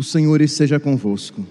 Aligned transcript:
O 0.00 0.02
Senhor 0.02 0.40
esteja 0.40 0.80
convosco. 0.80 1.46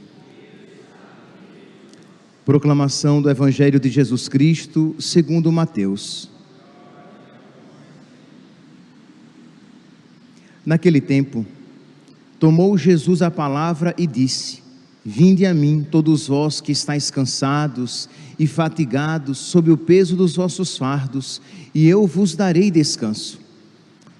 Proclamação 2.44 3.22
do 3.22 3.30
Evangelho 3.30 3.80
de 3.80 3.90
Jesus 3.90 4.28
Cristo, 4.28 4.96
segundo 4.98 5.52
Mateus. 5.52 6.28
Naquele 10.66 11.00
tempo, 11.00 11.46
tomou 12.40 12.76
Jesus 12.76 13.22
a 13.22 13.30
palavra 13.30 13.94
e 13.96 14.08
disse: 14.08 14.64
Vinde 15.06 15.46
a 15.46 15.54
mim, 15.54 15.86
todos 15.88 16.26
vós 16.26 16.60
que 16.60 16.72
estáis 16.72 17.12
cansados 17.12 18.10
e 18.40 18.48
fatigados 18.48 19.38
sob 19.38 19.70
o 19.70 19.78
peso 19.78 20.16
dos 20.16 20.36
vossos 20.36 20.76
fardos, 20.76 21.40
e 21.72 21.88
eu 21.88 22.08
vos 22.08 22.36
darei 22.36 22.72
descanso. 22.72 23.40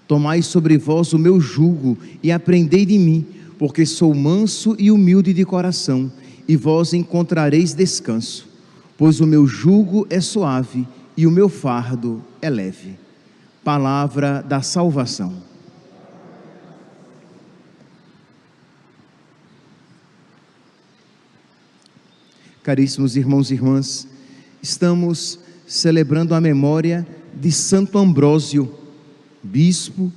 Tomai 0.08 0.44
sobre 0.44 0.78
vós 0.78 1.14
o 1.14 1.18
meu 1.18 1.42
jugo 1.42 1.98
e 2.22 2.32
aprendei 2.32 2.86
de 2.86 3.00
mim, 3.00 3.26
porque 3.60 3.86
sou 3.86 4.16
manso 4.16 4.74
e 4.80 4.90
humilde 4.90 5.34
de 5.34 5.44
coração, 5.44 6.10
e 6.48 6.56
vós 6.56 6.94
encontrareis 6.94 7.74
descanso, 7.74 8.48
pois 8.98 9.20
o 9.20 9.28
meu 9.28 9.46
jugo 9.46 10.08
é 10.10 10.22
suave 10.22 10.88
e 11.16 11.28
o 11.28 11.32
meu 11.32 11.50
fardo 11.50 12.24
é 12.42 12.50
leve. 12.50 12.98
Palavra 13.62 14.42
da 14.42 14.62
salvação. 14.62 15.44
Caríssimos 22.64 23.18
irmãos 23.18 23.52
e 23.52 23.56
irmãs, 23.56 24.08
estamos 24.62 25.38
celebrando 25.68 26.34
a 26.34 26.40
memória 26.40 27.06
de 27.34 27.52
Santo 27.52 27.98
Ambrósio 27.98 28.74
bispo 29.44 30.12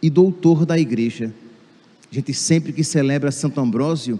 e 0.00 0.08
doutor 0.08 0.64
da 0.64 0.78
igreja. 0.78 1.32
Gente 2.16 2.32
sempre 2.32 2.72
que 2.72 2.82
celebra 2.82 3.30
Santo 3.30 3.60
Ambrósio, 3.60 4.18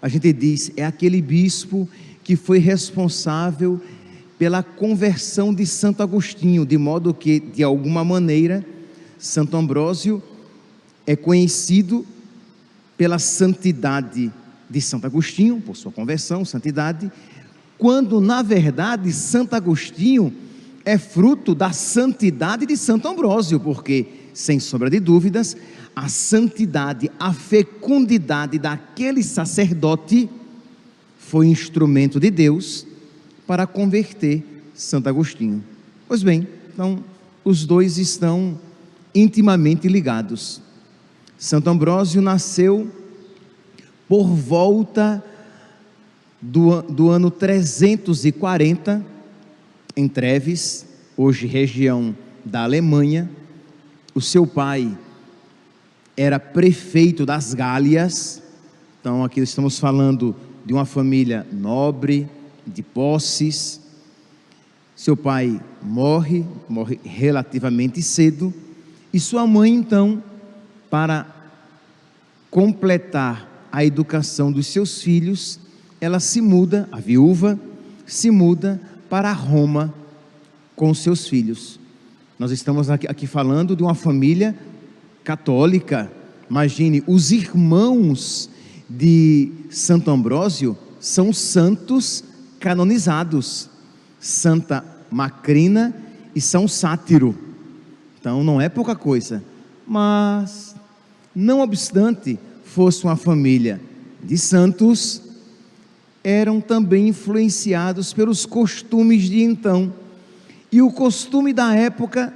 a 0.00 0.06
gente 0.06 0.32
diz, 0.32 0.70
é 0.76 0.84
aquele 0.84 1.20
bispo 1.20 1.88
que 2.22 2.36
foi 2.36 2.60
responsável 2.60 3.80
pela 4.38 4.62
conversão 4.62 5.52
de 5.52 5.66
Santo 5.66 6.04
Agostinho, 6.04 6.64
de 6.64 6.78
modo 6.78 7.12
que, 7.12 7.40
de 7.40 7.64
alguma 7.64 8.04
maneira, 8.04 8.64
Santo 9.18 9.56
Ambrósio 9.56 10.22
é 11.04 11.16
conhecido 11.16 12.06
pela 12.96 13.18
santidade 13.18 14.32
de 14.70 14.80
Santo 14.80 15.08
Agostinho, 15.08 15.60
por 15.60 15.76
sua 15.76 15.90
conversão, 15.90 16.44
santidade, 16.44 17.10
quando 17.76 18.20
na 18.20 18.40
verdade 18.40 19.12
Santo 19.12 19.56
Agostinho 19.56 20.32
é 20.84 20.96
fruto 20.96 21.56
da 21.56 21.72
santidade 21.72 22.66
de 22.66 22.76
Santo 22.76 23.08
Ambrósio, 23.08 23.58
porque, 23.58 24.06
sem 24.32 24.58
sombra 24.58 24.88
de 24.88 24.98
dúvidas, 25.00 25.56
a 25.94 26.08
santidade, 26.08 27.10
a 27.18 27.32
fecundidade 27.32 28.58
daquele 28.58 29.22
sacerdote 29.22 30.28
foi 31.18 31.46
instrumento 31.46 32.18
de 32.18 32.30
Deus 32.30 32.86
para 33.46 33.66
converter 33.66 34.44
Santo 34.74 35.08
Agostinho. 35.08 35.62
Pois 36.08 36.22
bem, 36.22 36.46
então 36.72 37.02
os 37.44 37.66
dois 37.66 37.98
estão 37.98 38.58
intimamente 39.14 39.88
ligados. 39.88 40.60
Santo 41.38 41.68
Ambrósio 41.68 42.22
nasceu 42.22 42.90
por 44.08 44.26
volta 44.28 45.22
do, 46.40 46.82
do 46.82 47.08
ano 47.10 47.30
340 47.30 49.04
em 49.96 50.08
Treves, 50.08 50.86
hoje 51.16 51.46
região 51.46 52.16
da 52.44 52.62
Alemanha. 52.62 53.30
O 54.14 54.20
seu 54.20 54.46
pai 54.46 54.96
era 56.16 56.38
prefeito 56.38 57.24
das 57.24 57.54
Gálias, 57.54 58.42
então 59.00 59.24
aqui 59.24 59.40
estamos 59.40 59.78
falando 59.78 60.36
de 60.64 60.72
uma 60.74 60.84
família 60.84 61.46
nobre, 61.50 62.28
de 62.66 62.82
posses. 62.82 63.80
Seu 64.94 65.16
pai 65.16 65.60
morre, 65.82 66.44
morre 66.68 67.00
relativamente 67.02 68.02
cedo, 68.02 68.52
e 69.12 69.18
sua 69.18 69.46
mãe, 69.46 69.74
então, 69.74 70.22
para 70.90 71.26
completar 72.50 73.66
a 73.72 73.82
educação 73.84 74.52
dos 74.52 74.66
seus 74.66 75.00
filhos, 75.00 75.58
ela 76.00 76.20
se 76.20 76.40
muda, 76.40 76.86
a 76.92 77.00
viúva 77.00 77.58
se 78.06 78.30
muda 78.30 78.80
para 79.08 79.32
Roma 79.32 79.92
com 80.76 80.92
seus 80.92 81.26
filhos. 81.26 81.80
Nós 82.38 82.50
estamos 82.50 82.90
aqui, 82.90 83.26
falando 83.26 83.76
de 83.76 83.82
uma 83.82 83.94
família 83.94 84.56
católica. 85.22 86.10
Imagine, 86.48 87.02
os 87.06 87.30
irmãos 87.30 88.50
de 88.88 89.52
Santo 89.70 90.10
Ambrósio 90.10 90.76
são 90.98 91.32
santos 91.32 92.24
canonizados. 92.58 93.70
Santa 94.18 94.84
Macrina 95.10 95.94
e 96.34 96.40
São 96.40 96.68
Sátiro. 96.68 97.36
Então 98.18 98.44
não 98.44 98.60
é 98.60 98.68
pouca 98.68 98.94
coisa. 98.94 99.42
Mas, 99.86 100.76
não 101.34 101.60
obstante 101.60 102.38
fosse 102.64 103.04
uma 103.04 103.16
família 103.16 103.80
de 104.22 104.38
santos, 104.38 105.20
eram 106.22 106.60
também 106.60 107.08
influenciados 107.08 108.12
pelos 108.12 108.46
costumes 108.46 109.24
de 109.24 109.42
então. 109.42 109.92
E 110.72 110.80
o 110.80 110.90
costume 110.90 111.52
da 111.52 111.74
época, 111.74 112.32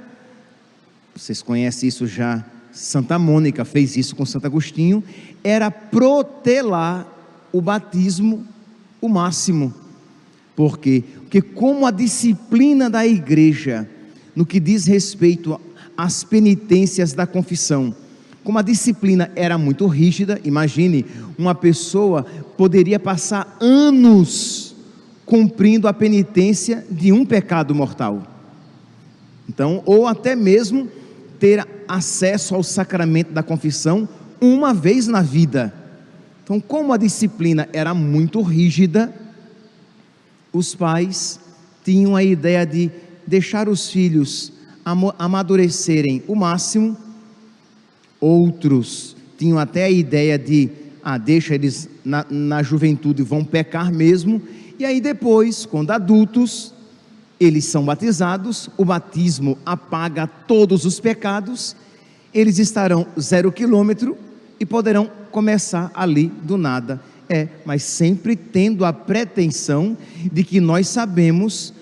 vocês 1.15 1.41
conhecem 1.41 1.89
isso 1.89 2.05
já, 2.05 2.45
Santa 2.71 3.17
Mônica 3.17 3.65
fez 3.65 3.97
isso 3.97 4.15
com 4.15 4.23
Santo 4.27 4.45
Agostinho, 4.45 5.03
era 5.43 5.71
protelar 5.71 7.07
o 7.51 7.59
batismo 7.59 8.45
o 9.01 9.09
máximo. 9.09 9.73
Por 10.55 10.77
quê? 10.77 11.03
Porque 11.21 11.41
como 11.41 11.85
a 11.85 11.91
disciplina 11.91 12.89
da 12.89 13.05
igreja 13.05 13.89
no 14.35 14.45
que 14.45 14.59
diz 14.59 14.85
respeito 14.85 15.59
às 15.95 16.23
penitências 16.23 17.13
da 17.13 17.25
confissão, 17.25 17.95
como 18.43 18.59
a 18.59 18.61
disciplina 18.61 19.31
era 19.35 19.57
muito 19.57 19.87
rígida, 19.87 20.39
imagine, 20.43 21.05
uma 21.37 21.55
pessoa 21.55 22.23
poderia 22.55 22.99
passar 22.99 23.57
anos 23.59 24.66
cumprindo 25.27 25.87
a 25.87 25.93
penitência 25.93 26.83
de 26.89 27.11
um 27.11 27.23
pecado 27.23 27.75
mortal. 27.75 28.23
Então, 29.47 29.83
ou 29.85 30.07
até 30.07 30.35
mesmo 30.35 30.89
ter 31.39 31.63
acesso 31.87 32.55
ao 32.55 32.63
sacramento 32.63 33.31
da 33.31 33.43
confissão 33.43 34.09
uma 34.41 34.73
vez 34.73 35.05
na 35.05 35.21
vida. 35.21 35.71
Então, 36.43 36.59
como 36.59 36.91
a 36.91 36.97
disciplina 36.97 37.69
era 37.71 37.93
muito 37.93 38.41
rígida, 38.41 39.13
os 40.51 40.73
pais 40.73 41.39
tinham 41.83 42.15
a 42.15 42.23
ideia 42.23 42.65
de 42.65 42.89
deixar 43.27 43.69
os 43.69 43.91
filhos 43.91 44.51
amadurecerem 45.19 46.23
o 46.27 46.33
máximo 46.33 46.97
Outros 48.19 49.15
tinham 49.37 49.59
até 49.59 49.85
a 49.85 49.89
ideia 49.89 50.37
de, 50.39 50.69
ah, 51.03 51.17
deixa 51.17 51.53
eles 51.53 51.87
na, 52.03 52.25
na 52.29 52.63
juventude, 52.63 53.21
vão 53.21 53.43
pecar 53.43 53.93
mesmo, 53.93 54.41
e 54.79 54.85
aí 54.85 55.01
depois, 55.01 55.65
quando 55.65 55.91
adultos, 55.91 56.73
eles 57.39 57.65
são 57.65 57.83
batizados, 57.83 58.69
o 58.77 58.85
batismo 58.85 59.57
apaga 59.65 60.27
todos 60.27 60.85
os 60.85 60.99
pecados, 60.99 61.75
eles 62.33 62.59
estarão 62.59 63.07
zero 63.19 63.51
quilômetro 63.51 64.17
e 64.59 64.65
poderão 64.65 65.09
começar 65.31 65.91
ali 65.93 66.27
do 66.43 66.57
nada. 66.57 67.01
É, 67.29 67.47
mas 67.65 67.83
sempre 67.83 68.35
tendo 68.35 68.85
a 68.85 68.93
pretensão 68.93 69.97
de 70.31 70.43
que 70.43 70.61
nós 70.61 70.87
sabemos 70.87 71.73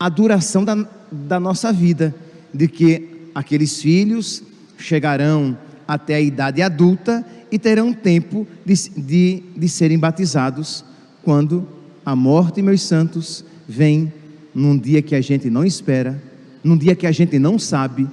a 0.00 0.08
duração 0.08 0.64
da, 0.64 0.88
da 1.10 1.38
nossa 1.38 1.72
vida, 1.72 2.14
de 2.54 2.66
que 2.68 3.28
aqueles 3.34 3.82
filhos 3.82 4.42
chegarão 4.78 5.56
até 5.86 6.14
a 6.14 6.20
idade 6.20 6.62
adulta 6.62 7.24
e 7.50 7.58
terão 7.58 7.92
tempo 7.92 8.46
de, 8.64 8.74
de, 8.96 9.42
de 9.54 9.68
serem 9.68 9.98
batizados 9.98 10.84
quando 11.22 11.68
a 12.04 12.16
morte, 12.16 12.62
meus 12.62 12.82
santos, 12.82 13.44
vem 13.68 14.12
num 14.54 14.76
dia 14.76 15.00
que 15.00 15.14
a 15.14 15.20
gente 15.20 15.48
não 15.48 15.64
espera, 15.64 16.20
num 16.62 16.76
dia 16.76 16.94
que 16.94 17.06
a 17.06 17.12
gente 17.12 17.38
não 17.38 17.58
sabe 17.58 18.06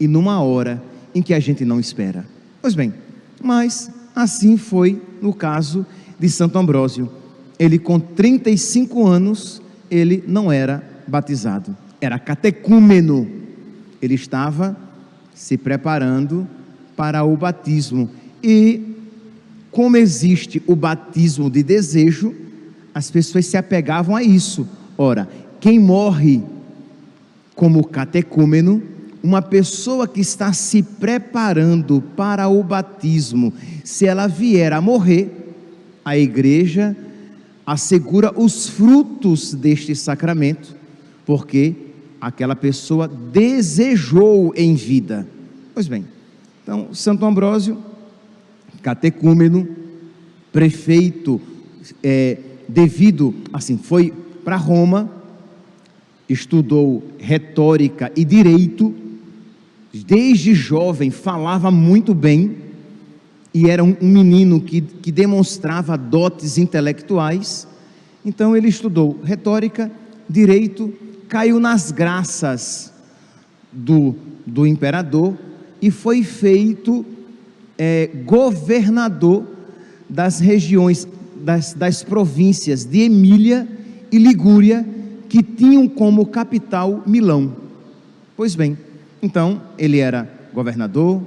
e 0.00 0.08
numa 0.08 0.40
hora 0.40 0.82
em 1.14 1.22
que 1.22 1.32
a 1.32 1.40
gente 1.40 1.64
não 1.64 1.78
espera. 1.78 2.26
Pois 2.60 2.74
bem, 2.74 2.92
mas 3.42 3.90
assim 4.14 4.56
foi 4.56 5.00
no 5.20 5.32
caso 5.32 5.86
de 6.18 6.28
Santo 6.28 6.58
Ambrósio. 6.58 7.10
Ele 7.58 7.78
com 7.78 7.98
35 7.98 9.06
anos, 9.06 9.62
ele 9.90 10.22
não 10.26 10.50
era 10.52 10.82
batizado, 11.06 11.76
era 12.00 12.18
catecúmeno. 12.18 13.28
Ele 14.02 14.14
estava 14.14 14.76
se 15.34 15.56
preparando 15.56 16.46
para 16.96 17.24
o 17.24 17.36
batismo. 17.36 18.10
E 18.42 18.94
como 19.70 19.96
existe 19.96 20.62
o 20.66 20.76
batismo 20.76 21.50
de 21.50 21.62
desejo, 21.62 22.34
as 22.96 23.10
pessoas 23.10 23.44
se 23.44 23.58
apegavam 23.58 24.16
a 24.16 24.22
isso. 24.22 24.66
Ora, 24.96 25.28
quem 25.60 25.78
morre 25.78 26.42
como 27.54 27.86
catecúmeno, 27.86 28.82
uma 29.22 29.42
pessoa 29.42 30.08
que 30.08 30.22
está 30.22 30.50
se 30.54 30.82
preparando 30.82 32.00
para 32.00 32.48
o 32.48 32.62
batismo, 32.62 33.52
se 33.84 34.06
ela 34.06 34.26
vier 34.26 34.72
a 34.72 34.80
morrer, 34.80 35.30
a 36.02 36.16
igreja 36.16 36.96
assegura 37.66 38.32
os 38.34 38.66
frutos 38.66 39.52
deste 39.52 39.94
sacramento, 39.94 40.74
porque 41.26 41.74
aquela 42.18 42.56
pessoa 42.56 43.06
desejou 43.06 44.54
em 44.56 44.74
vida. 44.74 45.28
Pois 45.74 45.86
bem, 45.86 46.06
então 46.62 46.94
Santo 46.94 47.26
Ambrósio, 47.26 47.76
catecúmeno, 48.80 49.68
prefeito, 50.50 51.38
é, 52.02 52.38
devido, 52.68 53.34
assim, 53.52 53.76
foi 53.76 54.12
para 54.44 54.56
Roma, 54.56 55.10
estudou 56.28 57.02
retórica 57.18 58.12
e 58.16 58.24
direito, 58.24 58.94
desde 59.92 60.54
jovem 60.54 61.10
falava 61.10 61.70
muito 61.70 62.14
bem, 62.14 62.56
e 63.54 63.70
era 63.70 63.82
um, 63.82 63.96
um 64.00 64.08
menino 64.08 64.60
que, 64.60 64.80
que 64.80 65.10
demonstrava 65.10 65.96
dotes 65.96 66.58
intelectuais, 66.58 67.66
então 68.24 68.56
ele 68.56 68.68
estudou 68.68 69.20
retórica, 69.22 69.90
direito, 70.28 70.92
caiu 71.28 71.58
nas 71.58 71.90
graças 71.90 72.92
do, 73.72 74.14
do 74.44 74.66
imperador 74.66 75.36
e 75.80 75.90
foi 75.90 76.22
feito 76.22 77.04
é, 77.78 78.08
governador 78.24 79.46
das 80.08 80.40
regiões, 80.40 81.06
das, 81.42 81.74
das 81.74 82.02
províncias 82.02 82.84
de 82.84 83.02
Emília 83.02 83.68
e 84.10 84.18
Ligúria, 84.18 84.84
que 85.28 85.42
tinham 85.42 85.88
como 85.88 86.26
capital 86.26 87.02
Milão. 87.06 87.56
Pois 88.36 88.54
bem, 88.54 88.76
então 89.22 89.62
ele 89.78 89.98
era 89.98 90.30
governador, 90.52 91.22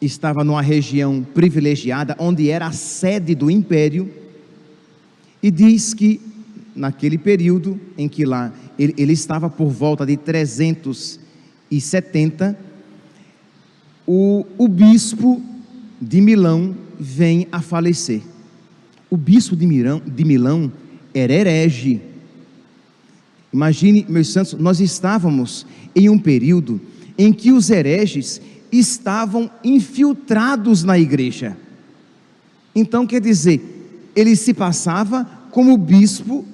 estava 0.00 0.44
numa 0.44 0.62
região 0.62 1.26
privilegiada, 1.34 2.14
onde 2.18 2.48
era 2.48 2.66
a 2.66 2.72
sede 2.72 3.34
do 3.34 3.50
império, 3.50 4.08
e 5.42 5.50
diz 5.50 5.92
que 5.94 6.20
naquele 6.74 7.18
período 7.18 7.78
em 7.96 8.08
que 8.08 8.24
lá 8.24 8.52
ele, 8.78 8.94
ele 8.96 9.12
estava 9.12 9.50
por 9.50 9.68
volta 9.68 10.06
de 10.06 10.16
370, 10.16 12.58
o, 14.06 14.46
o 14.56 14.68
bispo 14.68 15.42
de 16.00 16.20
Milão 16.20 16.76
vem 16.98 17.46
a 17.52 17.60
falecer. 17.60 18.22
O 19.10 19.16
bispo 19.16 19.56
de 19.56 19.66
Milão, 19.66 20.02
de 20.06 20.24
Milão 20.24 20.70
era 21.14 21.32
herege. 21.32 22.00
Imagine, 23.52 24.04
meus 24.08 24.32
santos, 24.32 24.54
nós 24.54 24.80
estávamos 24.80 25.66
em 25.94 26.08
um 26.08 26.18
período 26.18 26.80
em 27.16 27.32
que 27.32 27.50
os 27.50 27.70
hereges 27.70 28.40
estavam 28.70 29.50
infiltrados 29.64 30.84
na 30.84 30.98
igreja. 30.98 31.56
Então, 32.74 33.06
quer 33.06 33.20
dizer, 33.20 34.10
ele 34.14 34.36
se 34.36 34.54
passava 34.54 35.24
como 35.50 35.76
bispo 35.76 36.44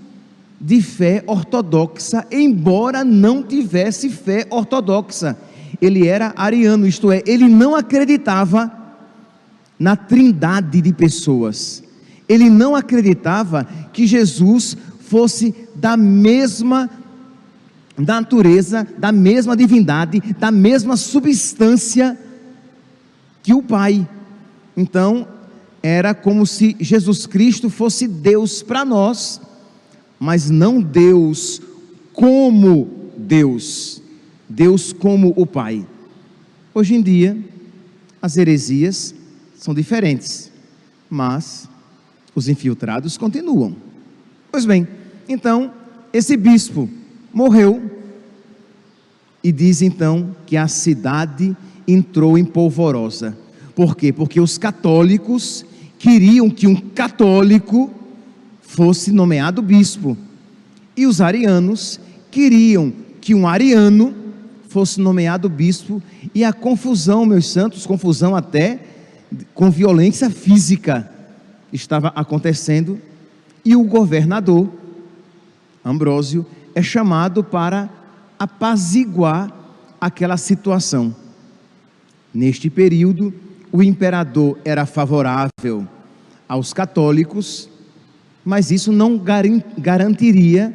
de 0.61 0.81
fé 0.81 1.23
ortodoxa, 1.27 2.27
embora 2.31 3.05
não 3.05 3.43
tivesse 3.43 4.09
fé 4.09 4.47
ortodoxa. 4.49 5.37
Ele 5.83 6.07
era 6.09 6.33
ariano, 6.37 6.87
isto 6.87 7.13
é, 7.13 7.23
ele 7.27 7.49
não 7.49 7.75
acreditava 7.75 8.73
na 9.79 9.97
trindade 9.97 10.81
de 10.81 10.93
pessoas. 10.95 11.84
Ele 12.29 12.49
não 12.49 12.75
acreditava 12.75 13.65
que 13.93 14.07
Jesus 14.07 14.77
fosse 15.01 15.55
da 15.75 15.97
mesma 15.97 16.89
natureza, 17.97 18.87
da 18.99 19.13
mesma 19.13 19.57
divindade, 19.57 20.21
da 20.39 20.51
mesma 20.51 20.97
substância 20.97 22.19
que 23.43 23.53
o 23.53 23.63
Pai. 23.63 24.09
Então, 24.77 25.29
era 25.83 26.15
como 26.15 26.47
se 26.47 26.77
Jesus 26.81 27.27
Cristo 27.27 27.69
fosse 27.69 28.09
Deus 28.09 28.63
para 28.63 28.85
nós 28.85 29.41
mas 30.25 30.49
não 30.49 30.81
Deus 30.81 31.61
como 32.13 33.11
Deus, 33.17 34.03
Deus 34.49 34.91
como 34.91 35.35
o 35.37 35.47
Pai. 35.47 35.87
Hoje 36.73 36.95
em 36.95 37.03
dia, 37.03 37.37
as 38.23 38.39
heresias 38.39 39.15
são 39.55 39.75
diferentes, 39.75 40.51
mas 41.11 41.69
os 42.35 42.49
infiltrados 42.49 43.17
continuam. 43.17 43.77
Pois 44.51 44.65
bem, 44.65 44.87
então, 45.29 45.73
esse 46.13 46.37
bispo 46.37 46.89
morreu 47.33 47.91
e 49.43 49.53
diz 49.53 49.83
então 49.83 50.35
que 50.47 50.57
a 50.57 50.69
cidade 50.69 51.57
entrou 51.87 52.39
em 52.39 52.45
polvorosa. 52.45 53.37
Por 53.75 53.97
quê? 53.97 54.13
Porque 54.13 54.41
os 54.41 54.57
católicos 54.57 55.65
queriam 55.99 56.49
que 56.49 56.67
um 56.67 56.77
católico 56.77 57.91
fosse 58.63 59.13
nomeado 59.13 59.61
bispo. 59.61 60.17
E 60.97 61.07
os 61.07 61.21
arianos 61.21 62.01
queriam 62.31 62.93
que 63.21 63.35
um 63.35 63.47
ariano 63.49 64.15
fosse 64.69 65.01
nomeado 65.01 65.49
bispo, 65.49 66.03
e 66.35 66.43
a 66.43 66.53
confusão, 66.53 67.25
meus 67.25 67.49
santos, 67.49 67.87
confusão 67.87 68.35
até 68.35 68.81
com 69.55 69.71
violência 69.71 70.29
física 70.29 71.14
estava 71.75 72.09
acontecendo, 72.17 72.99
e 73.63 73.77
o 73.77 73.85
governador 73.85 74.71
Ambrósio 75.85 76.47
é 76.75 76.81
chamado 76.83 77.45
para 77.45 77.91
apaziguar 78.39 79.53
aquela 80.01 80.39
situação. 80.39 81.15
Neste 82.33 82.71
período, 82.71 83.35
o 83.71 83.83
imperador 83.83 84.59
era 84.65 84.87
favorável 84.87 85.87
aos 86.49 86.73
católicos 86.73 87.69
mas 88.45 88.71
isso 88.71 88.93
não 88.93 89.19
garantiria 89.79 90.73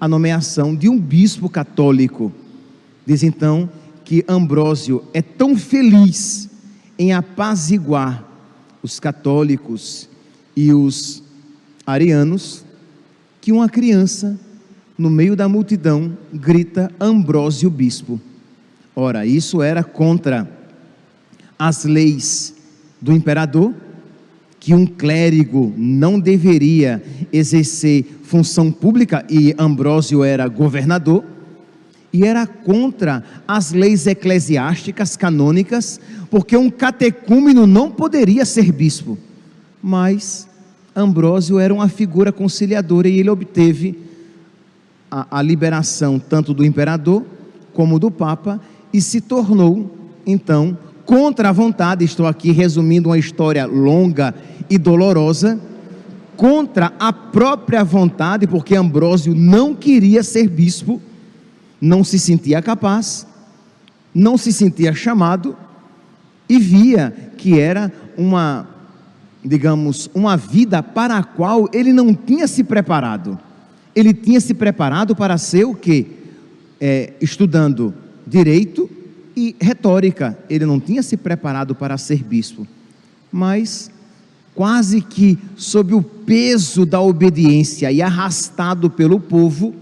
a 0.00 0.06
nomeação 0.06 0.76
de 0.76 0.88
um 0.88 0.98
bispo 0.98 1.48
católico. 1.48 2.32
Diz 3.04 3.22
então 3.24 3.68
que 4.04 4.24
Ambrósio 4.28 5.02
é 5.12 5.20
tão 5.20 5.56
feliz 5.56 6.48
em 6.98 7.12
apaziguar 7.12 8.24
os 8.82 9.00
católicos 9.00 10.07
e 10.58 10.74
os 10.74 11.22
arianos 11.86 12.64
que 13.40 13.52
uma 13.52 13.68
criança 13.68 14.36
no 14.98 15.08
meio 15.08 15.36
da 15.36 15.48
multidão 15.48 16.18
grita 16.34 16.90
Ambrósio 17.00 17.70
bispo. 17.70 18.20
Ora, 18.96 19.24
isso 19.24 19.62
era 19.62 19.84
contra 19.84 20.50
as 21.56 21.84
leis 21.84 22.56
do 23.00 23.12
imperador 23.12 23.72
que 24.58 24.74
um 24.74 24.84
clérigo 24.84 25.72
não 25.76 26.18
deveria 26.18 27.00
exercer 27.32 28.04
função 28.24 28.72
pública, 28.72 29.24
e 29.30 29.54
Ambrósio 29.56 30.24
era 30.24 30.48
governador, 30.48 31.22
e 32.12 32.24
era 32.24 32.48
contra 32.48 33.22
as 33.46 33.70
leis 33.70 34.08
eclesiásticas 34.08 35.16
canônicas, 35.16 36.00
porque 36.28 36.56
um 36.56 36.68
catecúmeno 36.68 37.64
não 37.64 37.92
poderia 37.92 38.44
ser 38.44 38.72
bispo. 38.72 39.16
Mas 39.82 40.48
Ambrósio 40.94 41.58
era 41.58 41.72
uma 41.72 41.88
figura 41.88 42.32
conciliadora 42.32 43.08
e 43.08 43.18
ele 43.18 43.30
obteve 43.30 43.98
a, 45.10 45.38
a 45.38 45.42
liberação 45.42 46.18
tanto 46.18 46.52
do 46.52 46.64
imperador 46.64 47.24
como 47.72 47.98
do 47.98 48.10
papa 48.10 48.60
e 48.92 49.00
se 49.00 49.20
tornou, 49.20 49.94
então, 50.26 50.76
contra 51.04 51.50
a 51.50 51.52
vontade. 51.52 52.04
Estou 52.04 52.26
aqui 52.26 52.50
resumindo 52.50 53.08
uma 53.08 53.18
história 53.18 53.64
longa 53.66 54.34
e 54.68 54.76
dolorosa 54.76 55.60
contra 56.36 56.92
a 56.98 57.12
própria 57.12 57.82
vontade, 57.82 58.46
porque 58.46 58.76
Ambrósio 58.76 59.34
não 59.34 59.74
queria 59.74 60.22
ser 60.22 60.48
bispo, 60.48 61.00
não 61.80 62.04
se 62.04 62.18
sentia 62.18 62.62
capaz, 62.62 63.26
não 64.14 64.36
se 64.36 64.52
sentia 64.52 64.92
chamado 64.94 65.56
e 66.48 66.58
via 66.58 67.32
que 67.36 67.58
era 67.58 67.92
uma, 68.16 68.68
digamos, 69.44 70.10
uma 70.14 70.36
vida 70.36 70.82
para 70.82 71.18
a 71.18 71.22
qual 71.22 71.68
ele 71.72 71.92
não 71.92 72.14
tinha 72.14 72.46
se 72.46 72.64
preparado. 72.64 73.38
Ele 73.94 74.12
tinha 74.12 74.40
se 74.40 74.54
preparado 74.54 75.14
para 75.14 75.38
ser 75.38 75.64
o 75.64 75.74
que? 75.74 76.06
É, 76.80 77.12
estudando 77.20 77.94
direito 78.26 78.88
e 79.36 79.54
retórica. 79.60 80.38
Ele 80.48 80.66
não 80.66 80.78
tinha 80.78 81.02
se 81.02 81.16
preparado 81.16 81.74
para 81.74 81.96
ser 81.96 82.22
bispo. 82.22 82.66
Mas 83.30 83.90
quase 84.54 85.00
que 85.00 85.38
sob 85.56 85.94
o 85.94 86.02
peso 86.02 86.84
da 86.84 87.00
obediência 87.00 87.90
e 87.92 88.02
arrastado 88.02 88.90
pelo 88.90 89.20
povo, 89.20 89.74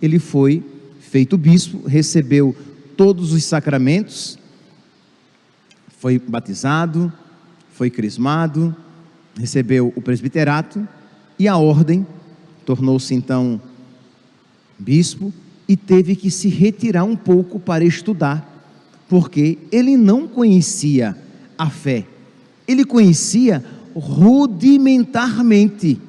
ele 0.00 0.18
foi 0.18 0.62
feito 1.00 1.36
bispo, 1.36 1.86
recebeu 1.86 2.54
todos 2.96 3.32
os 3.32 3.44
sacramentos, 3.44 4.38
foi 5.98 6.18
batizado, 6.18 7.12
foi 7.76 7.90
crismado, 7.90 8.74
recebeu 9.38 9.92
o 9.94 10.00
presbiterato 10.00 10.88
e 11.38 11.46
a 11.46 11.58
ordem, 11.58 12.06
tornou-se 12.64 13.14
então 13.14 13.60
bispo 14.78 15.30
e 15.68 15.76
teve 15.76 16.16
que 16.16 16.30
se 16.30 16.48
retirar 16.48 17.04
um 17.04 17.14
pouco 17.14 17.60
para 17.60 17.84
estudar. 17.84 18.54
porque 19.08 19.56
ele 19.70 19.96
não 19.96 20.26
conhecia 20.26 21.16
a 21.56 21.70
fé, 21.70 22.04
ele 22.66 22.84
conhecia 22.84 23.64
rudimentarmente, 23.94 26.00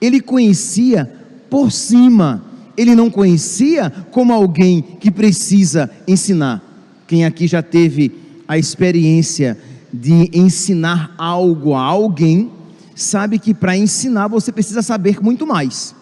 ele 0.00 0.22
conhecia 0.22 1.04
por 1.50 1.70
cima, 1.70 2.42
ele 2.78 2.94
não 2.94 3.10
conhecia 3.10 3.90
como 4.10 4.32
alguém 4.32 4.80
que 4.80 5.10
precisa 5.10 5.90
ensinar. 6.08 6.64
Quem 7.06 7.26
aqui 7.26 7.46
já 7.46 7.62
teve 7.62 8.10
a 8.48 8.56
experiência 8.56 9.58
de 9.92 10.30
ensinar 10.32 11.14
algo 11.18 11.74
a 11.74 11.82
alguém, 11.82 12.50
sabe 12.94 13.38
que 13.38 13.52
para 13.52 13.76
ensinar 13.76 14.28
você 14.28 14.52
precisa 14.52 14.82
saber 14.82 15.20
muito 15.20 15.46
mais. 15.46 15.94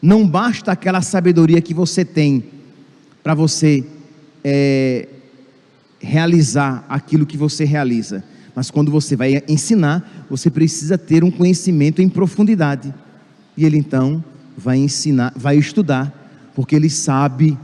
Não 0.00 0.26
basta 0.26 0.72
aquela 0.72 1.00
sabedoria 1.00 1.60
que 1.60 1.72
você 1.72 2.04
tem 2.04 2.44
para 3.22 3.34
você 3.34 3.84
é, 4.44 5.08
realizar 5.98 6.84
aquilo 6.88 7.26
que 7.26 7.36
você 7.36 7.64
realiza. 7.64 8.22
Mas 8.54 8.70
quando 8.70 8.90
você 8.90 9.16
vai 9.16 9.42
ensinar, 9.48 10.26
você 10.30 10.50
precisa 10.50 10.96
ter 10.96 11.24
um 11.24 11.30
conhecimento 11.30 12.00
em 12.00 12.08
profundidade. 12.08 12.94
E 13.56 13.64
ele 13.64 13.76
então 13.76 14.24
vai 14.56 14.78
ensinar, 14.78 15.32
vai 15.36 15.56
estudar, 15.56 16.50
porque 16.54 16.74
ele 16.74 16.88
sabe 16.88 17.58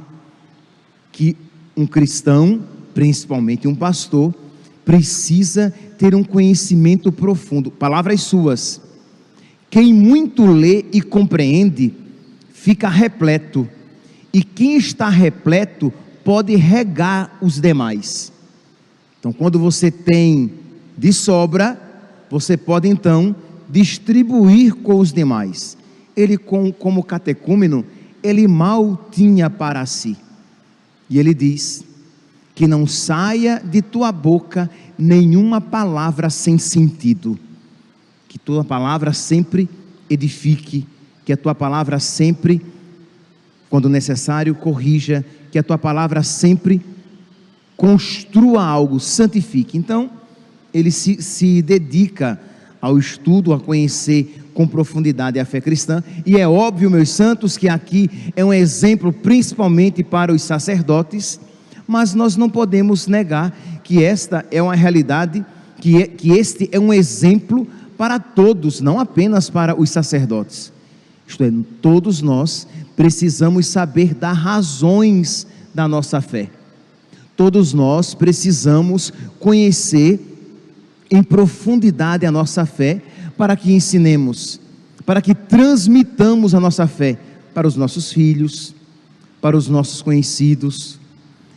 que 1.10 1.36
um 1.76 1.86
cristão, 1.86 2.62
principalmente 2.92 3.66
um 3.66 3.74
pastor, 3.74 4.34
precisa 4.84 5.72
ter 5.98 6.14
um 6.14 6.24
conhecimento 6.24 7.12
profundo. 7.12 7.70
Palavras 7.70 8.22
suas. 8.22 8.80
Quem 9.70 9.92
muito 9.94 10.44
lê 10.44 10.84
e 10.92 11.00
compreende, 11.00 11.94
fica 12.52 12.88
repleto. 12.88 13.68
E 14.32 14.42
quem 14.42 14.76
está 14.76 15.08
repleto 15.08 15.92
pode 16.24 16.54
regar 16.56 17.38
os 17.40 17.60
demais. 17.60 18.32
Então, 19.18 19.32
quando 19.32 19.58
você 19.58 19.90
tem 19.90 20.52
de 20.96 21.12
sobra, 21.12 21.80
você 22.30 22.56
pode 22.56 22.88
então 22.88 23.34
distribuir 23.68 24.74
com 24.74 24.98
os 24.98 25.12
demais. 25.12 25.76
Ele, 26.16 26.36
como 26.36 27.02
catecúmeno, 27.02 27.84
ele 28.22 28.46
mal 28.46 29.08
tinha 29.10 29.48
para 29.48 29.84
si. 29.86 30.16
E 31.08 31.18
ele 31.18 31.32
diz: 31.34 31.84
que 32.54 32.66
não 32.66 32.86
saia 32.86 33.60
de 33.64 33.80
tua 33.80 34.12
boca 34.12 34.70
nenhuma 34.98 35.60
palavra 35.60 36.28
sem 36.28 36.58
sentido, 36.58 37.38
que 38.28 38.38
tua 38.38 38.64
palavra 38.64 39.12
sempre 39.12 39.68
edifique, 40.08 40.86
que 41.24 41.32
a 41.32 41.36
tua 41.36 41.54
palavra 41.54 41.98
sempre, 41.98 42.60
quando 43.70 43.88
necessário, 43.88 44.54
corrija, 44.54 45.24
que 45.50 45.58
a 45.58 45.62
tua 45.62 45.78
palavra 45.78 46.22
sempre 46.22 46.80
construa 47.76 48.62
algo, 48.64 49.00
santifique. 49.00 49.78
Então, 49.78 50.10
ele 50.72 50.90
se, 50.90 51.22
se 51.22 51.62
dedica 51.62 52.40
ao 52.80 52.98
estudo, 52.98 53.52
a 53.52 53.60
conhecer 53.60 54.44
com 54.52 54.66
profundidade 54.66 55.38
a 55.38 55.44
fé 55.44 55.60
cristã, 55.60 56.02
e 56.26 56.36
é 56.36 56.46
óbvio, 56.46 56.90
meus 56.90 57.08
santos, 57.08 57.56
que 57.56 57.68
aqui 57.68 58.10
é 58.36 58.44
um 58.44 58.52
exemplo 58.52 59.12
principalmente 59.12 60.02
para 60.02 60.32
os 60.32 60.42
sacerdotes 60.42 61.40
mas 61.86 62.14
nós 62.14 62.36
não 62.36 62.48
podemos 62.48 63.06
negar 63.06 63.56
que 63.82 64.02
esta 64.02 64.44
é 64.50 64.62
uma 64.62 64.74
realidade, 64.74 65.44
que, 65.80 66.02
é, 66.02 66.06
que 66.06 66.32
este 66.32 66.68
é 66.72 66.78
um 66.78 66.92
exemplo 66.92 67.66
para 67.96 68.18
todos, 68.18 68.80
não 68.80 68.98
apenas 68.98 69.50
para 69.50 69.78
os 69.78 69.90
sacerdotes. 69.90 70.72
Isto 71.26 71.44
é, 71.44 71.52
todos 71.80 72.20
nós 72.20 72.66
precisamos 72.96 73.66
saber 73.66 74.14
dar 74.14 74.32
razões 74.32 75.46
da 75.74 75.88
nossa 75.88 76.20
fé. 76.20 76.50
Todos 77.36 77.72
nós 77.72 78.14
precisamos 78.14 79.12
conhecer 79.40 80.20
em 81.10 81.22
profundidade 81.22 82.24
a 82.26 82.32
nossa 82.32 82.64
fé 82.64 83.02
para 83.36 83.56
que 83.56 83.72
ensinemos, 83.72 84.60
para 85.04 85.20
que 85.20 85.34
transmitamos 85.34 86.54
a 86.54 86.60
nossa 86.60 86.86
fé 86.86 87.18
para 87.54 87.66
os 87.66 87.76
nossos 87.76 88.12
filhos, 88.12 88.74
para 89.40 89.56
os 89.56 89.68
nossos 89.68 90.00
conhecidos, 90.00 90.98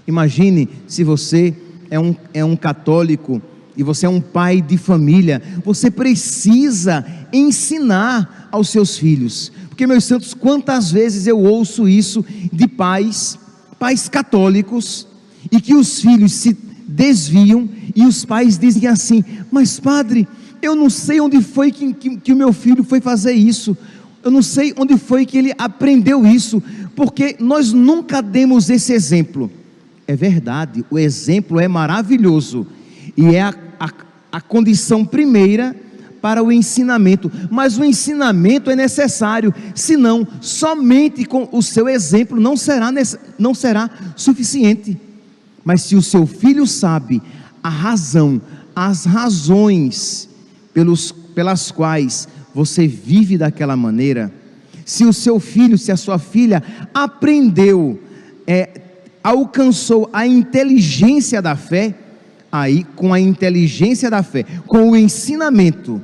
Imagine 0.08 0.70
se 0.88 1.04
você 1.04 1.54
é 1.90 2.00
um, 2.00 2.16
é 2.34 2.44
um 2.44 2.56
católico 2.56 3.42
e 3.78 3.84
você 3.84 4.06
é 4.06 4.10
um 4.10 4.22
pai 4.22 4.62
de 4.62 4.78
família, 4.78 5.42
você 5.64 5.92
precisa 5.92 7.06
ensinar 7.34 8.48
aos 8.52 8.70
seus 8.70 8.98
filhos. 8.98 9.52
Porque, 9.70 9.86
meus 9.86 10.06
santos, 10.06 10.34
quantas 10.34 10.92
vezes 10.92 11.28
eu 11.28 11.40
ouço 11.40 11.88
isso 11.88 12.24
de 12.52 12.68
pais, 12.68 13.38
pais 13.78 14.08
católicos, 14.08 15.08
e 15.52 15.60
que 15.60 15.74
os 15.74 16.02
filhos 16.02 16.32
se 16.34 16.58
desviam 16.88 17.68
e 17.96 18.06
os 18.06 18.24
pais 18.24 18.58
dizem 18.58 18.88
assim: 18.88 19.24
Mas, 19.52 19.80
padre, 19.80 20.28
eu 20.62 20.76
não 20.76 20.90
sei 20.90 21.20
onde 21.20 21.42
foi 21.42 21.72
que, 21.72 21.94
que, 21.94 22.18
que 22.18 22.34
o 22.34 22.36
meu 22.36 22.54
filho 22.54 22.84
foi 22.84 23.02
fazer 23.02 23.34
isso, 23.34 23.78
eu 24.24 24.32
não 24.32 24.42
sei 24.42 24.74
onde 24.78 24.98
foi 24.98 25.26
que 25.26 25.38
ele 25.38 25.54
aprendeu 25.58 26.26
isso, 26.26 26.64
porque 26.96 27.36
nós 27.40 27.74
nunca 27.74 28.22
demos 28.22 28.70
esse 28.70 28.94
exemplo. 28.94 29.52
É 30.08 30.16
verdade, 30.16 30.86
o 30.90 31.00
exemplo 31.00 31.60
é 31.60 31.68
maravilhoso 31.68 32.68
e 33.18 33.36
é 33.36 33.42
a, 33.42 33.54
a, 33.80 33.90
a 34.34 34.42
condição 34.42 35.04
primeira 35.04 35.76
para 36.22 36.44
o 36.44 36.52
ensinamento, 36.52 37.32
mas 37.52 37.78
o 37.78 37.84
ensinamento 37.84 38.72
é 38.72 38.76
necessário, 38.76 39.54
senão 39.76 40.28
somente 40.42 41.24
com 41.24 41.48
o 41.52 41.62
seu 41.62 41.88
exemplo 41.88 42.40
não 42.40 42.58
será, 42.58 42.92
não 43.38 43.54
será 43.54 43.90
suficiente. 44.16 45.00
Mas 45.64 45.82
se 45.82 45.96
o 45.96 46.02
seu 46.02 46.26
filho 46.26 46.66
sabe 46.66 47.22
a 47.62 47.70
razão, 47.70 48.42
as 48.76 49.06
razões 49.06 50.30
pelos, 50.74 51.12
pelas 51.12 51.72
quais 51.72 52.28
você 52.54 52.88
vive 52.88 53.38
daquela 53.38 53.76
maneira, 53.76 54.32
se 54.84 55.06
o 55.06 55.14
seu 55.14 55.40
filho, 55.40 55.78
se 55.78 55.92
a 55.92 55.98
sua 55.98 56.20
filha 56.20 56.64
aprendeu, 56.94 58.02
é, 58.46 58.82
alcançou 59.26 60.08
a 60.14 60.28
inteligência 60.28 61.42
da 61.42 61.56
fé, 61.56 61.96
aí 62.52 62.84
com 62.96 63.12
a 63.12 63.20
inteligência 63.20 64.08
da 64.08 64.22
fé, 64.22 64.46
com 64.68 64.92
o 64.92 64.96
ensinamento 64.96 66.00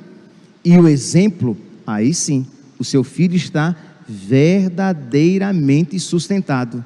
e 0.66 0.76
o 0.76 0.88
exemplo, 0.88 1.56
aí 1.86 2.16
sim, 2.16 2.48
o 2.80 2.84
seu 2.84 3.04
filho 3.04 3.36
está 3.36 3.76
verdadeiramente 4.08 6.00
sustentado. 6.00 6.84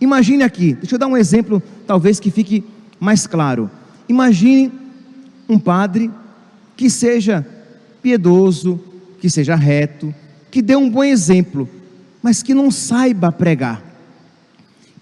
Imagine 0.00 0.44
aqui, 0.44 0.74
deixa 0.74 0.94
eu 0.94 1.00
dar 1.00 1.08
um 1.08 1.16
exemplo, 1.16 1.60
talvez 1.84 2.20
que 2.20 2.30
fique 2.30 2.62
mais 3.00 3.26
claro. 3.26 3.68
Imagine 4.08 4.70
um 5.48 5.58
padre 5.58 6.12
que 6.76 6.88
seja 6.88 7.44
piedoso, 8.00 8.80
que 9.20 9.28
seja 9.28 9.56
reto, 9.56 10.14
que 10.48 10.62
dê 10.62 10.76
um 10.76 10.88
bom 10.88 11.02
exemplo, 11.02 11.68
mas 12.22 12.40
que 12.40 12.54
não 12.54 12.70
saiba 12.70 13.32
pregar 13.32 13.91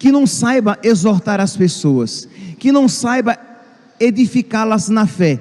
que 0.00 0.10
não 0.10 0.26
saiba 0.26 0.78
exortar 0.82 1.40
as 1.40 1.54
pessoas, 1.54 2.26
que 2.58 2.72
não 2.72 2.88
saiba 2.88 3.38
edificá-las 4.00 4.88
na 4.88 5.06
fé, 5.06 5.38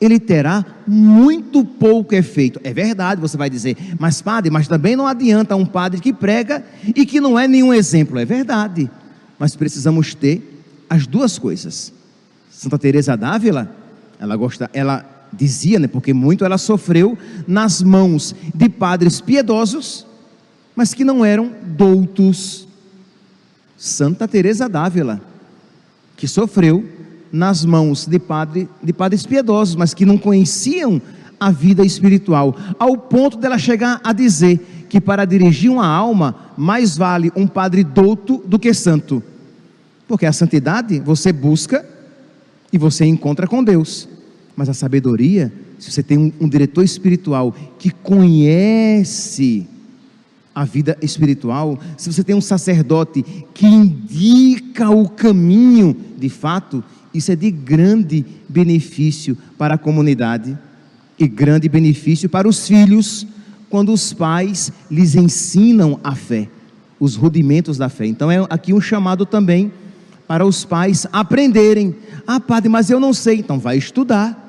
ele 0.00 0.18
terá 0.18 0.66
muito 0.84 1.64
pouco 1.64 2.12
efeito. 2.12 2.60
É 2.64 2.74
verdade, 2.74 3.20
você 3.20 3.36
vai 3.36 3.48
dizer, 3.48 3.76
mas 3.96 4.20
padre, 4.20 4.50
mas 4.50 4.66
também 4.66 4.96
não 4.96 5.06
adianta 5.06 5.54
um 5.54 5.64
padre 5.64 6.00
que 6.00 6.12
prega 6.12 6.64
e 6.88 7.06
que 7.06 7.20
não 7.20 7.38
é 7.38 7.46
nenhum 7.46 7.72
exemplo. 7.72 8.18
É 8.18 8.24
verdade, 8.24 8.90
mas 9.38 9.54
precisamos 9.54 10.12
ter 10.12 10.60
as 10.90 11.06
duas 11.06 11.38
coisas. 11.38 11.92
Santa 12.50 12.80
Teresa 12.80 13.16
d'Ávila, 13.16 13.72
ela 14.18 14.34
gosta, 14.34 14.68
ela 14.72 15.28
dizia, 15.32 15.78
né, 15.78 15.86
porque 15.86 16.12
muito 16.12 16.44
ela 16.44 16.58
sofreu 16.58 17.16
nas 17.46 17.80
mãos 17.80 18.34
de 18.52 18.68
padres 18.68 19.20
piedosos, 19.20 20.04
mas 20.74 20.92
que 20.92 21.04
não 21.04 21.24
eram 21.24 21.52
doutos 21.76 22.67
Santa 23.78 24.26
Teresa 24.26 24.68
d'Ávila, 24.68 25.20
que 26.16 26.26
sofreu 26.26 26.84
nas 27.30 27.64
mãos 27.64 28.06
de, 28.06 28.18
padre, 28.18 28.68
de 28.82 28.92
padres 28.92 29.24
piedosos, 29.24 29.76
mas 29.76 29.94
que 29.94 30.04
não 30.04 30.18
conheciam 30.18 31.00
a 31.38 31.52
vida 31.52 31.84
espiritual, 31.86 32.56
ao 32.76 32.98
ponto 32.98 33.38
dela 33.38 33.56
chegar 33.56 34.00
a 34.02 34.12
dizer 34.12 34.86
que 34.88 35.00
para 35.00 35.24
dirigir 35.24 35.70
uma 35.70 35.86
alma 35.86 36.34
mais 36.56 36.96
vale 36.96 37.30
um 37.36 37.46
padre 37.46 37.84
douto 37.84 38.42
do 38.44 38.58
que 38.58 38.74
santo, 38.74 39.22
porque 40.08 40.26
a 40.26 40.32
santidade 40.32 40.98
você 40.98 41.32
busca 41.32 41.86
e 42.72 42.78
você 42.78 43.04
encontra 43.04 43.46
com 43.46 43.62
Deus, 43.62 44.08
mas 44.56 44.68
a 44.68 44.74
sabedoria, 44.74 45.52
se 45.78 45.92
você 45.92 46.02
tem 46.02 46.18
um, 46.18 46.32
um 46.40 46.48
diretor 46.48 46.82
espiritual 46.82 47.54
que 47.78 47.92
conhece 47.92 49.68
a 50.58 50.64
vida 50.64 50.98
espiritual, 51.00 51.78
se 51.96 52.12
você 52.12 52.24
tem 52.24 52.34
um 52.34 52.40
sacerdote 52.40 53.24
que 53.54 53.64
indica 53.64 54.90
o 54.90 55.08
caminho, 55.08 55.96
de 56.18 56.28
fato, 56.28 56.82
isso 57.14 57.30
é 57.30 57.36
de 57.36 57.48
grande 57.48 58.26
benefício 58.48 59.38
para 59.56 59.74
a 59.74 59.78
comunidade 59.78 60.58
e 61.16 61.28
grande 61.28 61.68
benefício 61.68 62.28
para 62.28 62.48
os 62.48 62.66
filhos, 62.66 63.24
quando 63.70 63.92
os 63.92 64.12
pais 64.12 64.72
lhes 64.90 65.14
ensinam 65.14 66.00
a 66.02 66.16
fé, 66.16 66.48
os 66.98 67.14
rudimentos 67.14 67.78
da 67.78 67.88
fé. 67.88 68.06
Então 68.06 68.28
é 68.28 68.44
aqui 68.50 68.74
um 68.74 68.80
chamado 68.80 69.24
também 69.24 69.70
para 70.26 70.44
os 70.44 70.64
pais 70.64 71.06
aprenderem. 71.12 71.94
Ah, 72.26 72.40
padre, 72.40 72.68
mas 72.68 72.90
eu 72.90 72.98
não 72.98 73.14
sei. 73.14 73.38
Então 73.38 73.60
vai 73.60 73.78
estudar. 73.78 74.47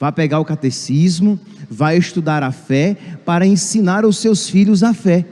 Vai 0.00 0.10
pegar 0.10 0.40
o 0.40 0.46
catecismo, 0.46 1.38
vai 1.70 1.98
estudar 1.98 2.42
a 2.42 2.50
fé 2.50 2.96
para 3.22 3.46
ensinar 3.46 4.06
os 4.06 4.16
seus 4.16 4.48
filhos 4.48 4.82
a 4.82 4.94
fé. 4.94 5.26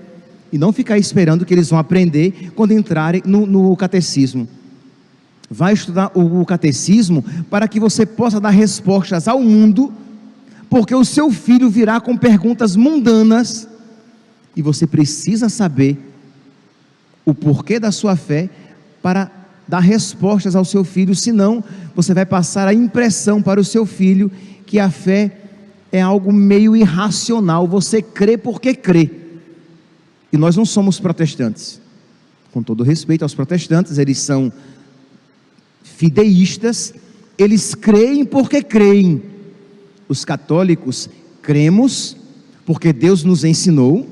E 0.52 0.58
não 0.58 0.75
ficar 0.75 0.98
esperando 0.98 1.46
que 1.46 1.54
eles 1.54 1.70
vão 1.70 1.78
aprender 1.78 2.52
quando 2.54 2.72
entrarem 2.72 3.22
no, 3.25 3.46
no 3.46 3.75
catecismo. 3.75 4.46
Vai 5.50 5.72
estudar 5.72 6.12
o, 6.14 6.42
o 6.42 6.44
catecismo 6.44 7.25
para 7.48 7.66
que 7.66 7.80
você 7.80 8.04
possa 8.04 8.38
dar 8.38 8.50
respostas 8.50 9.26
ao 9.26 9.40
mundo, 9.40 9.90
porque 10.68 10.94
o 10.94 11.04
seu 11.04 11.30
filho 11.30 11.70
virá 11.70 11.98
com 11.98 12.14
perguntas 12.14 12.76
mundanas 12.76 13.66
e 14.54 14.60
você 14.60 14.87
precisa 14.87 15.48
saber 15.48 15.98
o 17.25 17.32
porquê 17.32 17.80
da 17.80 17.90
sua 17.90 18.16
fé 18.16 18.50
para 19.00 19.30
dar 19.68 19.80
respostas 19.80 20.56
ao 20.56 20.64
seu 20.64 20.82
filho, 20.82 21.14
senão 21.14 21.62
você 21.94 22.14
vai 22.14 22.25
passar 22.25 22.66
a 22.66 22.75
impressão 22.75 23.42
para 23.42 23.60
o 23.60 23.64
seu 23.64 23.84
filho 23.84 24.30
que 24.64 24.78
a 24.78 24.90
fé 24.90 25.37
é 25.92 26.00
algo 26.00 26.32
meio 26.32 26.75
irracional, 26.75 27.66
você 27.68 28.00
crê 28.00 28.37
porque 28.37 28.75
crê. 28.75 29.10
E 30.32 30.37
nós 30.37 30.56
não 30.56 30.64
somos 30.64 30.98
protestantes. 30.98 31.80
Com 32.52 32.62
todo 32.62 32.82
respeito 32.82 33.22
aos 33.22 33.34
protestantes, 33.34 33.98
eles 33.98 34.18
são 34.18 34.52
fideístas, 35.82 36.94
eles 37.37 37.75
creem 37.75 38.25
porque 38.25 38.62
creem. 38.62 39.22
Os 40.08 40.25
católicos 40.25 41.08
cremos 41.42 42.16
porque 42.64 42.92
Deus 42.92 43.25
nos 43.25 43.44
ensinou 43.44 44.06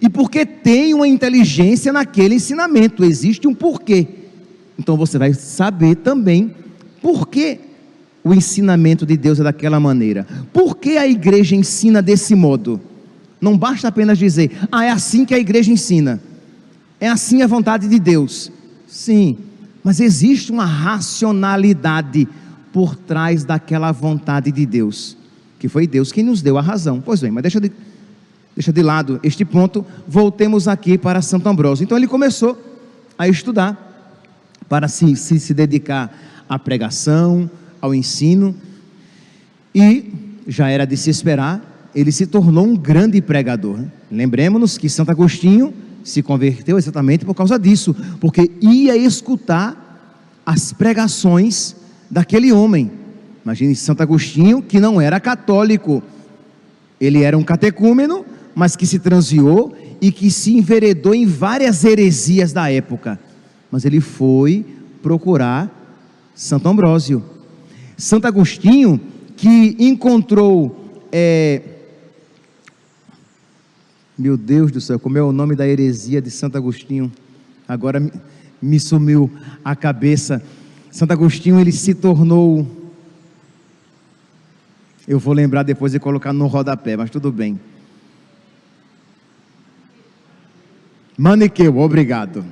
e 0.00 0.08
porque 0.08 0.44
tem 0.46 0.94
uma 0.94 1.08
inteligência 1.08 1.92
naquele 1.92 2.36
ensinamento, 2.36 3.04
existe 3.04 3.46
um 3.46 3.54
porquê. 3.54 4.21
Então 4.78 4.96
você 4.96 5.18
vai 5.18 5.32
saber 5.34 5.96
também 5.96 6.54
por 7.00 7.28
que 7.28 7.60
o 8.24 8.32
ensinamento 8.32 9.04
de 9.04 9.16
Deus 9.16 9.40
é 9.40 9.42
daquela 9.42 9.80
maneira. 9.80 10.26
Por 10.52 10.76
que 10.76 10.96
a 10.96 11.06
igreja 11.06 11.56
ensina 11.56 12.00
desse 12.00 12.34
modo? 12.34 12.80
Não 13.40 13.58
basta 13.58 13.88
apenas 13.88 14.18
dizer, 14.18 14.52
ah, 14.70 14.84
é 14.84 14.90
assim 14.90 15.24
que 15.24 15.34
a 15.34 15.38
igreja 15.38 15.72
ensina. 15.72 16.20
É 17.00 17.08
assim 17.08 17.42
a 17.42 17.46
vontade 17.48 17.88
de 17.88 17.98
Deus. 17.98 18.52
Sim, 18.86 19.36
mas 19.82 20.00
existe 20.00 20.52
uma 20.52 20.64
racionalidade 20.64 22.28
por 22.72 22.94
trás 22.94 23.44
daquela 23.44 23.90
vontade 23.90 24.52
de 24.52 24.64
Deus, 24.64 25.16
que 25.58 25.68
foi 25.68 25.86
Deus 25.86 26.12
quem 26.12 26.22
nos 26.22 26.40
deu 26.40 26.56
a 26.56 26.62
razão. 26.62 27.00
Pois 27.00 27.20
bem, 27.20 27.30
mas 27.32 27.42
deixa 27.42 27.60
de, 27.60 27.72
deixa 28.54 28.72
de 28.72 28.82
lado 28.82 29.18
este 29.24 29.44
ponto, 29.44 29.84
voltemos 30.06 30.68
aqui 30.68 30.96
para 30.96 31.20
Santo 31.20 31.48
Ambrósio. 31.48 31.82
Então 31.82 31.98
ele 31.98 32.06
começou 32.06 32.56
a 33.18 33.26
estudar 33.26 33.91
para 34.72 34.88
se, 34.88 35.14
se, 35.16 35.38
se 35.38 35.52
dedicar 35.52 36.10
à 36.48 36.58
pregação, 36.58 37.50
ao 37.78 37.94
ensino, 37.94 38.54
e 39.74 40.10
já 40.48 40.70
era 40.70 40.86
de 40.86 40.96
se 40.96 41.10
esperar, 41.10 41.90
ele 41.94 42.10
se 42.10 42.26
tornou 42.26 42.64
um 42.64 42.74
grande 42.74 43.20
pregador. 43.20 43.80
Lembremos-nos 44.10 44.78
que 44.78 44.88
Santo 44.88 45.10
Agostinho 45.10 45.74
se 46.02 46.22
converteu 46.22 46.78
exatamente 46.78 47.22
por 47.22 47.34
causa 47.34 47.58
disso, 47.58 47.94
porque 48.18 48.50
ia 48.62 48.96
escutar 48.96 50.40
as 50.46 50.72
pregações 50.72 51.76
daquele 52.10 52.50
homem. 52.50 52.90
Imagine 53.44 53.76
Santo 53.76 54.02
Agostinho, 54.02 54.62
que 54.62 54.80
não 54.80 54.98
era 54.98 55.20
católico, 55.20 56.02
ele 56.98 57.22
era 57.22 57.36
um 57.36 57.44
catecúmeno, 57.44 58.24
mas 58.54 58.74
que 58.74 58.86
se 58.86 58.98
transviou 58.98 59.76
e 60.00 60.10
que 60.10 60.30
se 60.30 60.56
enveredou 60.56 61.14
em 61.14 61.26
várias 61.26 61.84
heresias 61.84 62.54
da 62.54 62.72
época 62.72 63.20
mas 63.72 63.86
ele 63.86 64.02
foi 64.02 64.66
procurar 65.02 65.70
Santo 66.34 66.68
Ambrósio. 66.68 67.24
Santo 67.96 68.26
Agostinho, 68.26 69.00
que 69.34 69.74
encontrou. 69.78 71.00
É... 71.10 71.62
Meu 74.18 74.36
Deus 74.36 74.70
do 74.70 74.80
céu, 74.80 74.98
como 74.98 75.16
é 75.16 75.22
o 75.22 75.32
nome 75.32 75.56
da 75.56 75.66
heresia 75.66 76.20
de 76.20 76.30
Santo 76.30 76.58
Agostinho? 76.58 77.10
Agora 77.66 77.98
me 78.60 78.78
sumiu 78.78 79.30
a 79.64 79.74
cabeça. 79.74 80.42
Santo 80.90 81.12
Agostinho, 81.12 81.58
ele 81.58 81.72
se 81.72 81.94
tornou. 81.94 82.66
Eu 85.08 85.18
vou 85.18 85.32
lembrar 85.32 85.62
depois 85.62 85.92
de 85.92 85.98
colocar 85.98 86.34
no 86.34 86.46
rodapé, 86.46 86.94
mas 86.94 87.08
tudo 87.08 87.32
bem. 87.32 87.58
Maniqueu, 91.16 91.78
obrigado. 91.78 92.44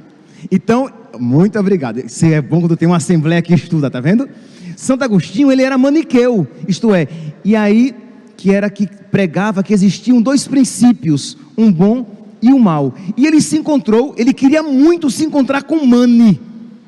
Então, 0.51 1.00
muito 1.19 1.59
obrigado. 1.59 1.99
Isso 1.99 2.25
é 2.27 2.41
bom 2.41 2.61
quando 2.61 2.77
tem 2.77 2.87
uma 2.87 2.97
assembleia 2.97 3.43
que 3.43 3.55
estuda, 3.55 3.91
tá 3.91 4.01
vendo? 4.01 4.29
Santo 4.77 5.05
Agostinho, 5.05 5.51
ele 5.53 5.63
era 5.63 5.77
maniqueu, 5.77 6.47
isto 6.67 6.95
é, 6.95 7.07
e 7.45 7.55
aí 7.55 7.95
que 8.37 8.51
era 8.51 8.71
que 8.71 8.87
pregava 9.11 9.63
que 9.63 9.75
existiam 9.75 10.23
dois 10.23 10.49
princípios, 10.49 11.37
um 11.59 11.71
bom 11.71 12.07
e 12.41 12.53
um 12.53 12.59
mal. 12.59 12.95
E 13.17 13.27
ele 13.27 13.41
se 13.43 13.59
encontrou, 13.59 14.15
ele 14.17 14.33
queria 14.33 14.63
muito 14.63 15.11
se 15.11 15.25
encontrar 15.25 15.65
com 15.65 15.85
Mani. 15.85 16.41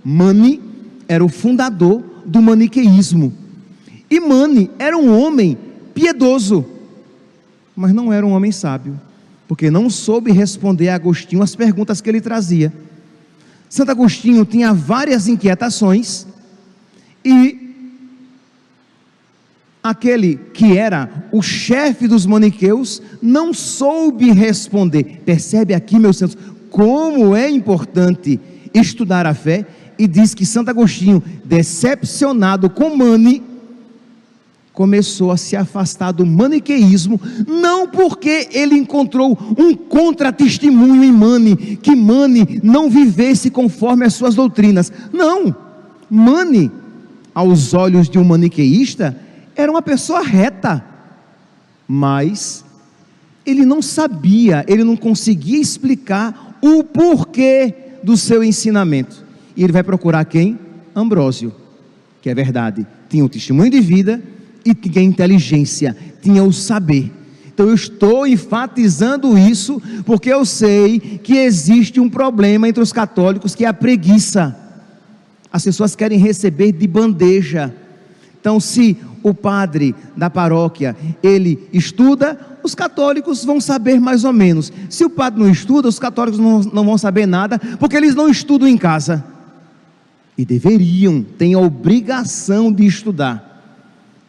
Mani 0.03 0.61
era 1.07 1.23
o 1.23 1.29
fundador 1.29 2.03
do 2.25 2.41
maniqueísmo. 2.41 3.33
E 4.11 4.19
Mani 4.19 4.71
era 4.79 4.97
um 4.97 5.15
homem 5.15 5.59
piedoso, 5.93 6.65
mas 7.77 7.93
não 7.93 8.11
era 8.11 8.27
um 8.27 8.33
homem 8.33 8.51
sábio, 8.51 8.99
porque 9.47 9.71
não 9.71 9.91
soube 9.91 10.33
responder 10.33 10.89
a 10.89 10.95
Agostinho 10.95 11.43
as 11.43 11.55
perguntas 11.55 12.01
que 12.01 12.09
ele 12.09 12.21
trazia. 12.21 12.73
Santo 13.73 13.91
Agostinho 13.91 14.45
tinha 14.45 14.75
várias 14.75 15.27
inquietações 15.27 16.27
e 17.25 17.75
aquele 19.83 20.37
que 20.53 20.77
era 20.77 21.31
o 21.33 21.41
chefe 21.41 22.07
dos 22.07 22.27
maniqueus 22.27 23.01
não 23.23 23.55
soube 23.55 24.31
responder. 24.31 25.23
Percebe 25.25 25.73
aqui, 25.73 25.99
meus 25.99 26.19
santos, 26.19 26.37
como 26.69 27.35
é 27.35 27.49
importante 27.49 28.39
estudar 28.75 29.25
a 29.25 29.33
fé 29.33 29.65
e 29.99 30.07
diz 30.07 30.35
que 30.35 30.45
Santo 30.45 30.69
Agostinho, 30.69 31.23
decepcionado 31.43 32.69
com 32.69 32.95
Mani, 32.95 33.43
começou 34.73 35.31
a 35.31 35.37
se 35.37 35.55
afastar 35.55 36.13
do 36.13 36.25
maniqueísmo, 36.25 37.21
não 37.47 37.87
porque 37.87 38.49
ele 38.53 38.75
encontrou 38.75 39.39
um 39.57 39.75
contratestemunho 39.75 41.05
em 41.05 41.13
Mani, 41.13 41.77
que 41.77 41.95
Mani 41.95 42.61
não 42.63 42.89
vivesse 42.89 43.51
conforme 43.51 44.07
as 44.07 44.15
suas 44.15 44.35
doutrinas. 44.35 44.91
Não, 45.13 45.55
Mani, 46.11 46.71
aos 47.35 47.75
olhos 47.75 48.09
de 48.09 48.19
um 48.19 48.25
maniqueísta, 48.25 49.17
era 49.55 49.71
uma 49.71 49.83
pessoa 49.83 50.23
reta, 50.23 50.83
mas 51.87 52.65
ele 53.45 53.67
não 53.67 53.83
sabia, 53.83 54.65
ele 54.67 54.85
não 54.85 54.97
conseguia 54.97 55.61
explicar 55.61 56.59
o 56.63 56.83
porquê 56.83 57.75
do 58.03 58.17
seu 58.17 58.43
ensinamento. 58.43 59.25
E 59.55 59.63
ele 59.63 59.73
vai 59.73 59.83
procurar 59.83 60.25
quem? 60.25 60.59
Ambrósio, 60.95 61.53
que 62.23 62.31
é 62.31 62.35
verdade, 62.35 62.87
tinha 63.09 63.25
um 63.25 63.29
testemunho 63.29 63.71
de 63.71 63.81
vida 63.81 64.23
e 64.65 64.75
tinha 64.75 65.05
inteligência, 65.05 65.97
tinha 66.21 66.43
o 66.43 66.53
saber. 66.53 67.11
Então 67.53 67.69
eu 67.69 67.75
estou 67.75 68.27
enfatizando 68.27 69.37
isso 69.37 69.81
porque 70.07 70.31
eu 70.31 70.45
sei 70.45 70.99
que 70.99 71.37
existe 71.37 72.01
um 72.01 72.09
problema 72.09 72.69
entre 72.69 72.83
os 72.83 72.93
católicos 72.93 73.55
que 73.55 73.65
é 73.65 73.69
a 73.69 73.75
preguiça. 73.75 74.57
As 75.53 75.65
pessoas 75.65 75.95
querem 75.95 76.19
receber 76.19 76.73
de 76.73 76.87
bandeja. 76.87 77.75
Então, 78.41 78.59
se 78.59 78.97
o 79.23 79.35
padre 79.35 79.95
da 80.17 80.31
paróquia 80.31 80.97
ele 81.23 81.69
estuda, 81.73 82.39
os 82.63 82.75
católicos 82.75 83.45
vão 83.45 83.61
saber 83.61 84.01
mais 84.01 84.25
ou 84.25 84.33
menos. 84.33 84.73
Se 84.89 85.05
o 85.05 85.11
padre 85.11 85.41
não 85.41 85.51
estuda, 85.51 85.89
os 85.89 85.99
católicos 85.99 86.41
não, 86.41 86.61
não 86.61 86.85
vão 86.85 86.97
saber 86.97 87.27
nada, 87.27 87.59
porque 87.79 87.97
eles 87.97 88.15
não 88.15 88.29
estudam 88.29 88.67
em 88.67 88.79
casa. 88.79 89.23
E 90.37 90.45
deveriam, 90.45 91.23
têm 91.23 91.55
a 91.55 91.59
obrigação 91.59 92.73
de 92.73 92.87
estudar. 92.87 93.52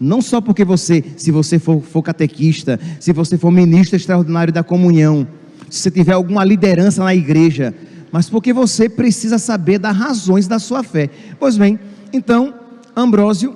Não 0.04 0.22
só 0.22 0.42
porque 0.42 0.66
você, 0.66 1.02
se 1.16 1.32
você 1.32 1.58
for, 1.58 1.82
for 1.82 2.02
catequista, 2.04 2.78
se 3.00 3.14
você 3.14 3.38
for 3.38 3.50
ministro 3.50 3.96
extraordinário 3.96 4.52
da 4.52 4.62
comunhão, 4.62 5.26
se 5.70 5.80
você 5.80 5.92
tiver 5.92 6.12
alguma 6.12 6.44
liderança 6.44 7.02
na 7.02 7.16
igreja, 7.16 7.74
mas 8.12 8.30
porque 8.30 8.52
você 8.52 8.90
precisa 8.90 9.38
saber 9.38 9.80
das 9.80 9.96
razões 9.96 10.46
da 10.46 10.60
sua 10.60 10.84
fé. 10.84 11.10
Pois 11.40 11.56
bem, 11.56 11.80
então, 12.12 12.54
Ambrósio, 12.94 13.56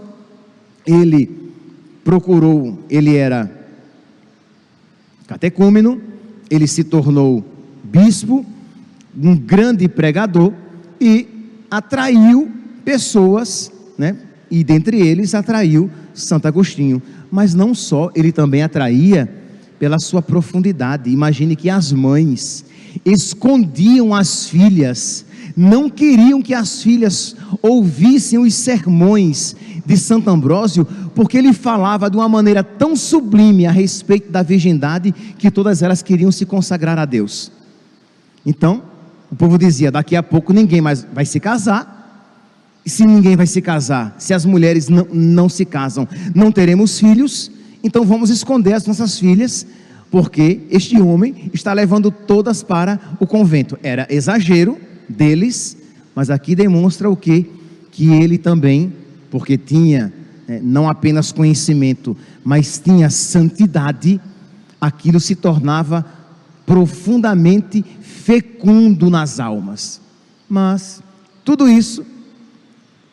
ele 0.86 1.52
procurou, 2.02 2.80
ele 2.90 3.18
era 3.18 3.52
catecúmeno, 5.28 6.02
ele 6.50 6.66
se 6.66 6.86
tornou 6.86 7.44
bispo, 7.84 8.46
um 9.22 9.36
grande 9.36 9.90
pregador 9.90 10.54
e 11.00 11.28
atraiu 11.70 12.50
pessoas, 12.86 13.70
né? 13.98 14.16
E 14.50 14.64
dentre 14.64 15.06
eles 15.06 15.36
atraiu 15.36 15.92
Santo 16.22 16.48
Agostinho. 16.48 17.02
Mas 17.32 17.54
não 17.54 17.74
só, 17.74 18.10
ele 18.16 18.32
também 18.32 18.64
atraía 18.64 19.32
pela 19.80 20.00
sua 20.00 20.22
profundidade. 20.22 21.10
Imagine 21.10 21.56
que 21.56 21.70
as 21.70 21.92
mães 21.92 22.66
escondiam 23.06 24.14
as 24.14 24.50
filhas 24.50 25.26
não 25.58 25.90
queriam 25.90 26.40
que 26.40 26.54
as 26.54 26.84
filhas 26.84 27.36
ouvissem 27.64 28.38
os 28.38 28.54
sermões 28.54 29.56
de 29.84 29.98
Santo 29.98 30.30
Ambrósio, 30.30 30.86
porque 31.16 31.36
ele 31.36 31.52
falava 31.52 32.12
de 32.12 32.16
uma 32.16 32.30
maneira 32.30 32.64
tão 32.64 32.96
sublime 32.96 33.66
a 33.66 33.72
respeito 33.72 34.32
da 34.32 34.44
virgindade 34.44 35.12
que 35.12 35.50
todas 35.50 35.82
elas 35.82 36.04
queriam 36.04 36.32
se 36.32 36.46
consagrar 36.46 37.00
a 37.00 37.06
Deus. 37.06 37.52
Então, 38.46 38.84
o 39.32 39.36
povo 39.36 39.58
dizia: 39.58 39.92
daqui 39.92 40.16
a 40.16 40.22
pouco 40.22 40.54
ninguém 40.54 40.80
mais 40.80 41.08
vai 41.12 41.26
se 41.26 41.40
casar. 41.40 41.97
Se 42.88 43.06
ninguém 43.06 43.36
vai 43.36 43.46
se 43.46 43.62
casar, 43.62 44.16
se 44.18 44.34
as 44.34 44.46
mulheres 44.46 44.88
não, 44.88 45.06
não 45.12 45.50
se 45.50 45.66
casam, 45.66 46.08
não 46.34 46.54
teremos 46.54 46.98
filhos, 46.98 47.52
então 47.84 48.06
vamos 48.06 48.30
esconder 48.30 48.74
as 48.74 48.86
nossas 48.86 49.20
filhas, 49.20 49.68
porque 50.10 50.62
este 50.70 51.00
homem 51.02 51.52
está 51.54 51.74
levando 51.74 52.10
todas 52.10 52.64
para 52.64 52.98
o 53.20 53.28
convento. 53.28 53.78
Era 53.84 54.08
exagero 54.10 54.78
deles, 55.08 55.76
mas 56.16 56.30
aqui 56.30 56.56
demonstra 56.56 57.10
o 57.10 57.16
que? 57.18 57.50
Que 57.92 58.08
ele 58.14 58.38
também, 58.38 58.94
porque 59.30 59.58
tinha 59.58 60.14
né, 60.48 60.62
não 60.64 60.88
apenas 60.88 61.34
conhecimento, 61.34 62.16
mas 62.42 62.80
tinha 62.80 63.10
santidade, 63.10 64.20
aquilo 64.80 65.20
se 65.20 65.36
tornava 65.36 66.06
profundamente 66.66 67.84
fecundo 68.00 69.10
nas 69.10 69.42
almas. 69.42 70.00
Mas 70.48 71.04
tudo 71.44 71.68
isso 71.68 72.16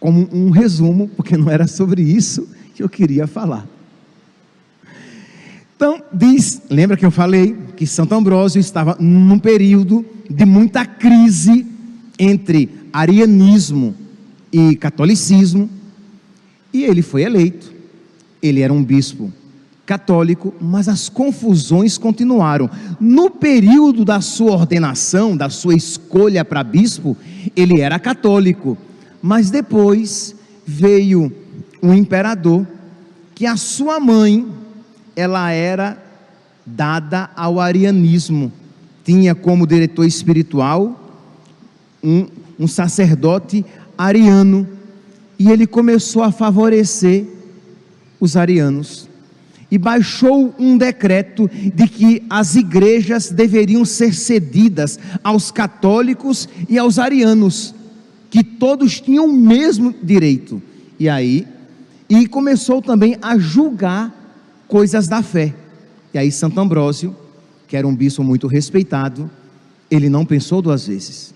como 0.01 0.29
um 0.33 0.51
resumo, 0.51 1.09
porque 1.17 1.37
não 1.37 1.51
era 1.51 1.67
sobre 1.67 2.03
isso 2.03 2.49
que 2.75 2.83
eu 2.83 2.89
queria 2.89 3.27
falar. 3.27 3.67
Então, 5.77 6.03
diz, 6.13 6.63
lembra 6.71 6.97
que 6.97 7.05
eu 7.05 7.11
falei 7.11 7.57
que 7.77 7.87
Santo 7.87 8.15
Ambrósio 8.15 8.61
estava 8.61 8.97
num 9.01 9.39
período 9.39 10.05
de 10.31 10.45
muita 10.45 10.87
crise 10.87 11.67
entre 12.19 12.71
arianismo 12.93 13.95
e 14.53 14.77
catolicismo, 14.77 15.69
e 16.73 16.85
ele 16.85 17.03
foi 17.03 17.23
eleito. 17.23 17.73
Ele 18.41 18.61
era 18.61 18.73
um 18.73 18.85
bispo 18.85 19.33
católico, 19.85 20.55
mas 20.61 20.89
as 20.89 21.09
confusões 21.09 21.99
continuaram. 21.99 22.71
No 23.01 23.31
período 23.31 24.05
da 24.05 24.21
sua 24.21 24.53
ordenação, 24.53 25.37
da 25.37 25.51
sua 25.51 25.75
escolha 25.75 26.45
para 26.45 26.63
bispo, 26.65 27.17
ele 27.55 27.81
era 27.81 27.99
católico, 27.99 28.79
mas 29.27 29.49
depois 29.49 30.37
veio 30.67 31.33
um 31.83 31.95
imperador 31.95 32.67
que 33.35 33.47
a 33.47 33.57
sua 33.57 33.99
mãe 33.99 34.47
ela 35.17 35.51
era 35.51 35.97
dada 36.67 37.31
ao 37.35 37.59
arianismo. 37.59 38.53
Tinha 39.03 39.35
como 39.35 39.67
diretor 39.67 40.05
espiritual 40.05 41.25
um, 42.03 42.27
um 42.59 42.69
sacerdote 42.69 43.65
ariano. 43.97 44.69
E 45.39 45.51
ele 45.51 45.67
começou 45.67 46.23
a 46.23 46.31
favorecer 46.31 47.27
os 48.21 48.37
arianos. 48.37 49.09
E 49.71 49.79
baixou 49.79 50.55
um 50.59 50.77
decreto 50.77 51.51
de 51.75 51.89
que 51.89 52.23
as 52.29 52.57
igrejas 52.57 53.31
deveriam 53.31 53.87
ser 53.87 54.13
cedidas 54.13 54.99
aos 55.25 55.51
católicos 55.51 56.47
e 56.69 56.77
aos 56.77 56.99
arianos, 56.99 57.75
que 58.35 58.43
todos 58.43 59.01
tinham 59.01 59.27
o 59.27 59.33
mesmo 59.33 59.95
direito. 60.03 60.61
E 60.99 61.09
aí, 61.09 61.47
e 62.11 62.27
começou 62.27 62.83
também 62.83 63.17
a 63.23 63.39
julgar 63.39 64.13
coisas 64.67 65.07
da 65.07 65.23
fé. 65.23 65.55
E 66.13 66.19
aí 66.19 66.33
Santo 66.33 66.59
Ambrósio, 66.59 67.15
que 67.69 67.77
era 67.77 67.87
um 67.87 67.95
bispo 67.95 68.25
muito 68.25 68.49
respeitado, 68.49 69.31
ele 69.89 70.09
não 70.09 70.27
pensou 70.27 70.61
duas 70.61 70.89
vezes. 70.89 71.33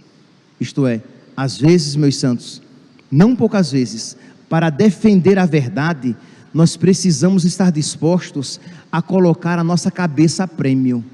Isto 0.61 0.89
é, 0.89 1.01
às 1.37 1.57
vezes, 1.57 1.95
meus 1.95 2.17
santos, 2.17 2.61
não 3.09 3.37
poucas 3.37 3.71
vezes, 3.71 4.17
para 4.49 4.69
defender 4.69 5.39
a 5.39 5.47
verdade, 5.47 6.17
nós 6.53 6.77
precisamos 6.77 7.45
estar 7.45 7.71
dispostos 7.71 8.59
a 8.91 9.01
colocar 9.01 9.57
a 9.57 9.63
nossa 9.63 9.89
cabeça 9.89 10.43
a 10.43 10.49
prêmio. 10.49 11.05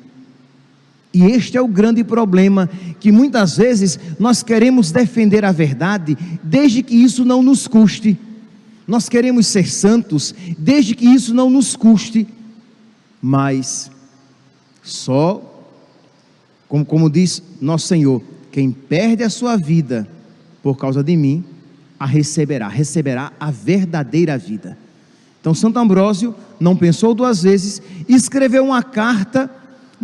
E 1.15 1.23
este 1.27 1.57
é 1.57 1.63
o 1.63 1.69
grande 1.69 2.03
problema, 2.03 2.69
que 2.99 3.13
muitas 3.13 3.57
vezes 3.57 4.01
nós 4.19 4.43
queremos 4.43 4.91
defender 4.91 5.45
a 5.45 5.53
verdade, 5.53 6.19
desde 6.43 6.83
que 6.83 6.97
isso 6.97 7.25
não 7.25 7.41
nos 7.41 7.69
custe. 7.69 8.19
Nós 8.87 9.09
queremos 9.09 9.47
ser 9.47 9.71
santos, 9.71 10.35
desde 10.59 10.97
que 10.97 11.07
isso 11.07 11.33
não 11.33 11.49
nos 11.49 11.77
custe. 11.77 12.27
Mas 13.23 13.93
só, 14.83 15.41
como, 16.69 16.85
como 16.85 17.09
diz 17.09 17.41
nosso 17.61 17.87
Senhor, 17.87 18.21
quem 18.51 18.73
perde 18.73 19.23
a 19.23 19.31
sua 19.31 19.57
vida 19.57 20.09
por 20.65 20.77
causa 20.77 21.03
de 21.03 21.17
mim, 21.17 21.45
a 21.99 22.07
receberá, 22.07 22.67
receberá 22.67 23.33
a 23.39 23.53
verdadeira 23.53 24.37
vida. 24.37 24.77
Então, 25.41 25.55
Santo 25.55 25.79
Ambrósio 25.79 26.35
não 26.59 26.75
pensou 26.75 27.15
duas 27.15 27.43
vezes 27.43 27.81
escreveu 28.09 28.65
uma 28.65 28.83
carta 28.83 29.49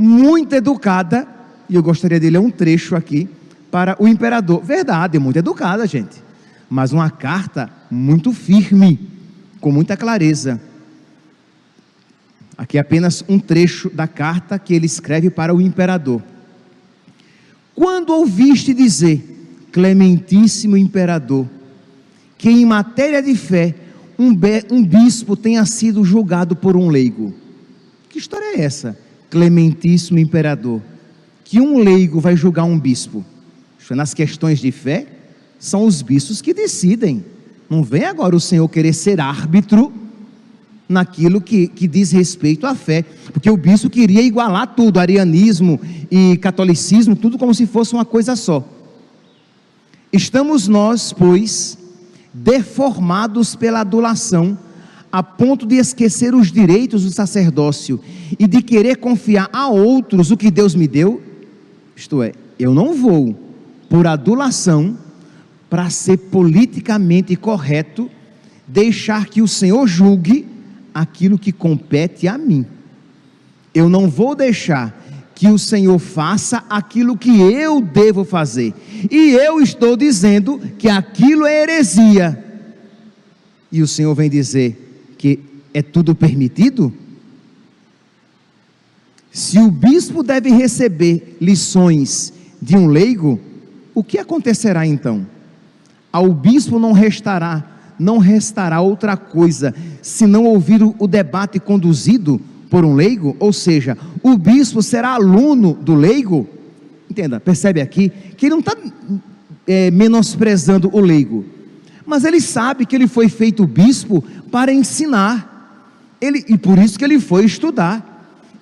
muito 0.01 0.55
educada, 0.55 1.29
e 1.69 1.75
eu 1.75 1.83
gostaria 1.83 2.19
de 2.19 2.31
ler 2.31 2.39
um 2.39 2.51
trecho 2.51 2.97
aqui, 2.97 3.29
para 3.71 3.97
o 4.03 4.09
imperador. 4.09 4.63
Verdade, 4.65 5.19
muito 5.19 5.39
educada, 5.39 5.87
gente, 5.87 6.23
mas 6.69 6.93
uma 6.93 7.11
carta 7.11 7.71
muito 7.91 8.33
firme, 8.33 8.99
com 9.61 9.71
muita 9.71 9.97
clareza. 9.97 10.61
Aqui 12.57 12.79
é 12.79 12.81
apenas 12.81 13.23
um 13.29 13.39
trecho 13.39 13.91
da 13.91 14.09
carta 14.09 14.59
que 14.59 14.75
ele 14.75 14.87
escreve 14.87 15.31
para 15.31 15.55
o 15.55 15.61
imperador. 15.61 16.23
Quando 17.75 18.11
ouviste 18.11 18.75
dizer, 18.75 19.27
Clementíssimo 19.73 20.77
imperador, 20.77 21.47
que 22.37 22.51
em 22.51 22.65
matéria 22.65 23.23
de 23.23 23.37
fé 23.37 23.75
um, 24.19 24.35
bispo 24.85 25.37
tenha 25.37 25.65
sido 25.65 26.05
julgado 26.05 26.57
por 26.57 26.77
um 26.77 26.89
leigo. 26.89 27.33
Que 28.09 28.19
história 28.19 28.57
é 28.57 28.63
essa? 28.63 28.99
Clementíssimo 29.31 30.19
imperador. 30.19 30.83
Que 31.45 31.61
um 31.61 31.79
leigo 31.79 32.21
vai 32.21 32.37
julgar 32.37 32.65
um 32.65 32.79
bispo? 32.79 33.25
Nas 33.91 34.15
questões 34.15 34.61
de 34.61 34.71
fé, 34.71 35.07
são 35.59 35.85
os 35.85 36.01
bispos 36.01 36.41
que 36.41 36.55
decidem. 36.55 37.25
Não 37.69 37.83
vem 37.83 38.05
agora 38.05 38.37
o 38.37 38.41
Senhor 38.41 38.69
querer 38.69 38.93
ser 38.93 39.21
árbitro 39.21 39.93
naquilo 40.89 41.41
que, 41.41 41.69
que 41.69 41.87
diz 41.87 42.11
respeito 42.11 42.67
à 42.67 42.75
fé, 42.75 43.05
porque 43.33 43.49
o 43.49 43.57
bispo 43.57 43.89
queria 43.89 44.23
igualar 44.23 44.75
tudo, 44.75 44.99
arianismo 44.99 45.81
e 46.11 46.37
catolicismo, 46.39 47.15
tudo 47.15 47.39
como 47.39 47.55
se 47.55 47.65
fosse 47.65 47.93
uma 47.95 48.05
coisa 48.05 48.35
só. 48.35 48.67
Estamos 50.13 50.67
nós, 50.67 51.13
pois, 51.13 51.79
deformados 52.35 53.55
pela 53.55 53.81
adulação, 53.81 54.59
a 55.13 55.23
ponto 55.23 55.67
de 55.67 55.77
esquecer 55.77 56.35
os 56.35 56.53
direitos 56.53 57.05
do 57.05 57.11
sacerdócio 57.11 58.01
e 58.39 58.47
de 58.47 58.63
querer 58.63 58.97
confiar 58.99 59.49
a 59.53 59.69
outros 59.69 60.31
o 60.31 60.37
que 60.37 60.51
Deus 60.51 60.75
me 60.75 60.87
deu? 60.87 61.21
Isto 61.97 62.23
é, 62.23 62.33
eu 62.59 62.73
não 62.73 62.95
vou, 62.95 63.37
por 63.89 64.07
adulação, 64.07 64.97
para 65.69 65.91
ser 65.91 66.17
politicamente 66.17 67.35
correto, 67.37 68.11
deixar 68.67 69.27
que 69.27 69.43
o 69.43 69.49
Senhor 69.49 69.87
julgue 69.87 70.47
aquilo 70.95 71.39
que 71.39 71.53
compete 71.53 72.29
a 72.29 72.39
mim. 72.39 72.65
Eu 73.75 73.89
não 73.89 74.09
vou 74.09 74.35
deixar 74.35 74.97
que 75.35 75.49
o 75.49 75.59
Senhor 75.59 75.99
faça 75.99 76.65
aquilo 76.69 77.17
que 77.17 77.41
eu 77.41 77.81
devo 77.81 78.25
fazer. 78.25 78.75
E 79.11 79.31
eu 79.33 79.61
estou 79.61 79.97
dizendo 79.97 80.61
que 80.79 80.89
aquilo 80.89 81.47
é 81.47 81.63
heresia. 81.63 82.45
E 83.73 83.81
o 83.81 83.89
Senhor 83.89 84.15
vem 84.15 84.29
dizer 84.29 84.90
que 85.21 85.39
é 85.75 85.83
tudo 85.83 86.15
permitido? 86.15 86.91
Se 89.31 89.59
o 89.59 89.71
bispo 89.71 90.23
deve 90.23 90.49
receber 90.49 91.37
lições 91.39 92.33
de 92.61 92.75
um 92.75 92.87
leigo, 92.87 93.39
o 93.95 94.03
que 94.03 94.17
acontecerá 94.17 94.87
então? 94.87 95.27
Ao 96.11 96.33
bispo 96.33 96.79
não 96.79 96.93
restará, 96.93 97.95
não 97.99 98.17
restará 98.17 98.81
outra 98.81 99.15
coisa, 99.15 99.75
se 100.01 100.27
não 100.27 100.47
ouvir 100.47 100.81
o 100.83 101.07
debate 101.07 101.61
conduzido 101.61 102.41
por 102.71 102.83
um 102.83 102.95
leigo, 102.95 103.37
ou 103.39 103.53
seja, 103.53 103.99
o 104.23 104.39
bispo 104.39 104.81
será 104.81 105.11
aluno 105.11 105.75
do 105.75 105.95
leigo. 105.95 106.49
Entenda, 107.11 107.39
percebe 107.39 107.83
aqui 107.83 108.11
que 108.39 108.47
ele 108.47 108.55
não 108.55 108.61
está 108.61 108.75
é, 109.67 109.91
menosprezando 109.91 110.89
o 110.91 110.99
leigo, 110.99 111.45
mas 112.11 112.25
ele 112.25 112.41
sabe 112.41 112.85
que 112.85 112.97
ele 112.97 113.07
foi 113.07 113.29
feito 113.29 113.65
bispo 113.65 114.21
para 114.51 114.73
ensinar, 114.73 115.87
ele, 116.21 116.45
e 116.49 116.59
por 116.59 116.77
isso 116.77 116.99
que 116.99 117.05
ele 117.05 117.21
foi 117.21 117.45
estudar. 117.45 118.09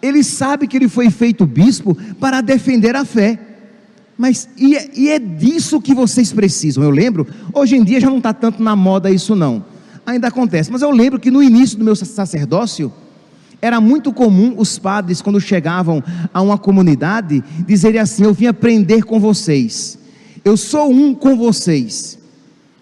Ele 0.02 0.22
sabe 0.22 0.68
que 0.68 0.76
ele 0.76 0.86
foi 0.86 1.08
feito 1.10 1.46
bispo 1.46 1.96
para 2.20 2.42
defender 2.42 2.94
a 2.94 3.06
fé. 3.06 3.40
Mas 4.18 4.50
e 4.54 4.76
é, 4.76 4.90
e 4.94 5.08
é 5.08 5.18
disso 5.18 5.80
que 5.80 5.94
vocês 5.94 6.30
precisam. 6.30 6.84
Eu 6.84 6.90
lembro, 6.90 7.26
hoje 7.54 7.74
em 7.74 7.82
dia 7.82 7.98
já 7.98 8.10
não 8.10 8.18
está 8.18 8.34
tanto 8.34 8.62
na 8.62 8.76
moda 8.76 9.10
isso 9.10 9.34
não. 9.34 9.64
Ainda 10.04 10.28
acontece, 10.28 10.70
mas 10.70 10.82
eu 10.82 10.90
lembro 10.90 11.18
que 11.18 11.30
no 11.30 11.42
início 11.42 11.78
do 11.78 11.84
meu 11.84 11.96
sacerdócio, 11.96 12.92
era 13.62 13.80
muito 13.80 14.12
comum 14.12 14.56
os 14.58 14.78
padres, 14.78 15.22
quando 15.22 15.40
chegavam 15.40 16.04
a 16.34 16.42
uma 16.42 16.58
comunidade, 16.58 17.42
dizerem 17.66 17.98
assim: 17.98 18.24
Eu 18.24 18.34
vim 18.34 18.46
aprender 18.46 19.04
com 19.04 19.18
vocês, 19.18 19.98
eu 20.44 20.54
sou 20.54 20.92
um 20.92 21.14
com 21.14 21.34
vocês. 21.34 22.17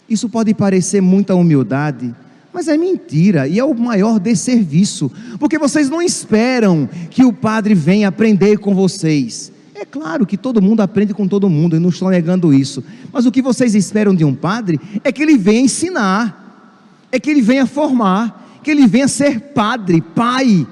Isso 0.08 0.28
pode 0.28 0.54
parecer 0.54 1.00
muita 1.00 1.34
humildade, 1.34 2.14
mas 2.52 2.68
é 2.68 2.76
mentira 2.76 3.46
e 3.46 3.58
é 3.58 3.64
o 3.64 3.74
maior 3.74 4.18
desserviço, 4.18 5.10
porque 5.38 5.58
vocês 5.58 5.90
não 5.90 6.00
esperam 6.00 6.88
que 7.10 7.24
o 7.24 7.32
padre 7.32 7.74
venha 7.74 8.08
aprender 8.08 8.58
com 8.58 8.74
vocês. 8.74 9.52
É 9.74 9.84
claro 9.84 10.24
que 10.24 10.38
todo 10.38 10.62
mundo 10.62 10.80
aprende 10.80 11.12
com 11.12 11.28
todo 11.28 11.50
mundo, 11.50 11.76
e 11.76 11.78
não 11.78 11.90
estou 11.90 12.08
negando 12.08 12.54
isso, 12.54 12.82
mas 13.12 13.26
o 13.26 13.32
que 13.32 13.42
vocês 13.42 13.74
esperam 13.74 14.14
de 14.14 14.24
um 14.24 14.34
padre 14.34 14.80
é 15.04 15.12
que 15.12 15.22
ele 15.22 15.36
venha 15.36 15.60
ensinar, 15.60 17.04
é 17.12 17.20
que 17.20 17.28
ele 17.28 17.42
venha 17.42 17.66
formar, 17.66 18.60
que 18.62 18.70
ele 18.70 18.86
venha 18.86 19.06
ser 19.06 19.38
padre, 19.52 20.00
pai, 20.00 20.66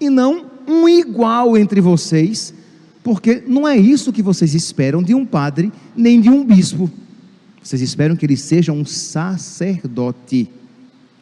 e 0.00 0.08
não 0.08 0.46
um 0.68 0.88
igual 0.88 1.56
entre 1.56 1.80
vocês, 1.80 2.54
porque 3.02 3.42
não 3.48 3.66
é 3.66 3.76
isso 3.76 4.12
que 4.12 4.22
vocês 4.22 4.54
esperam 4.54 5.02
de 5.02 5.14
um 5.14 5.24
padre 5.24 5.72
nem 5.96 6.20
de 6.20 6.30
um 6.30 6.44
bispo. 6.44 6.90
Vocês 7.68 7.82
esperam 7.82 8.16
que 8.16 8.24
ele 8.24 8.34
seja 8.34 8.72
um 8.72 8.82
sacerdote, 8.82 10.48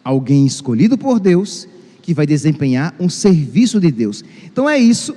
alguém 0.05 0.47
escolhido 0.47 0.97
por 0.97 1.19
Deus, 1.19 1.67
que 2.01 2.15
vai 2.15 2.25
desempenhar 2.25 2.95
um 3.01 3.09
serviço 3.09 3.81
de 3.81 3.91
Deus. 3.91 4.25
Então 4.45 4.71
é 4.71 4.79
isso, 4.79 5.17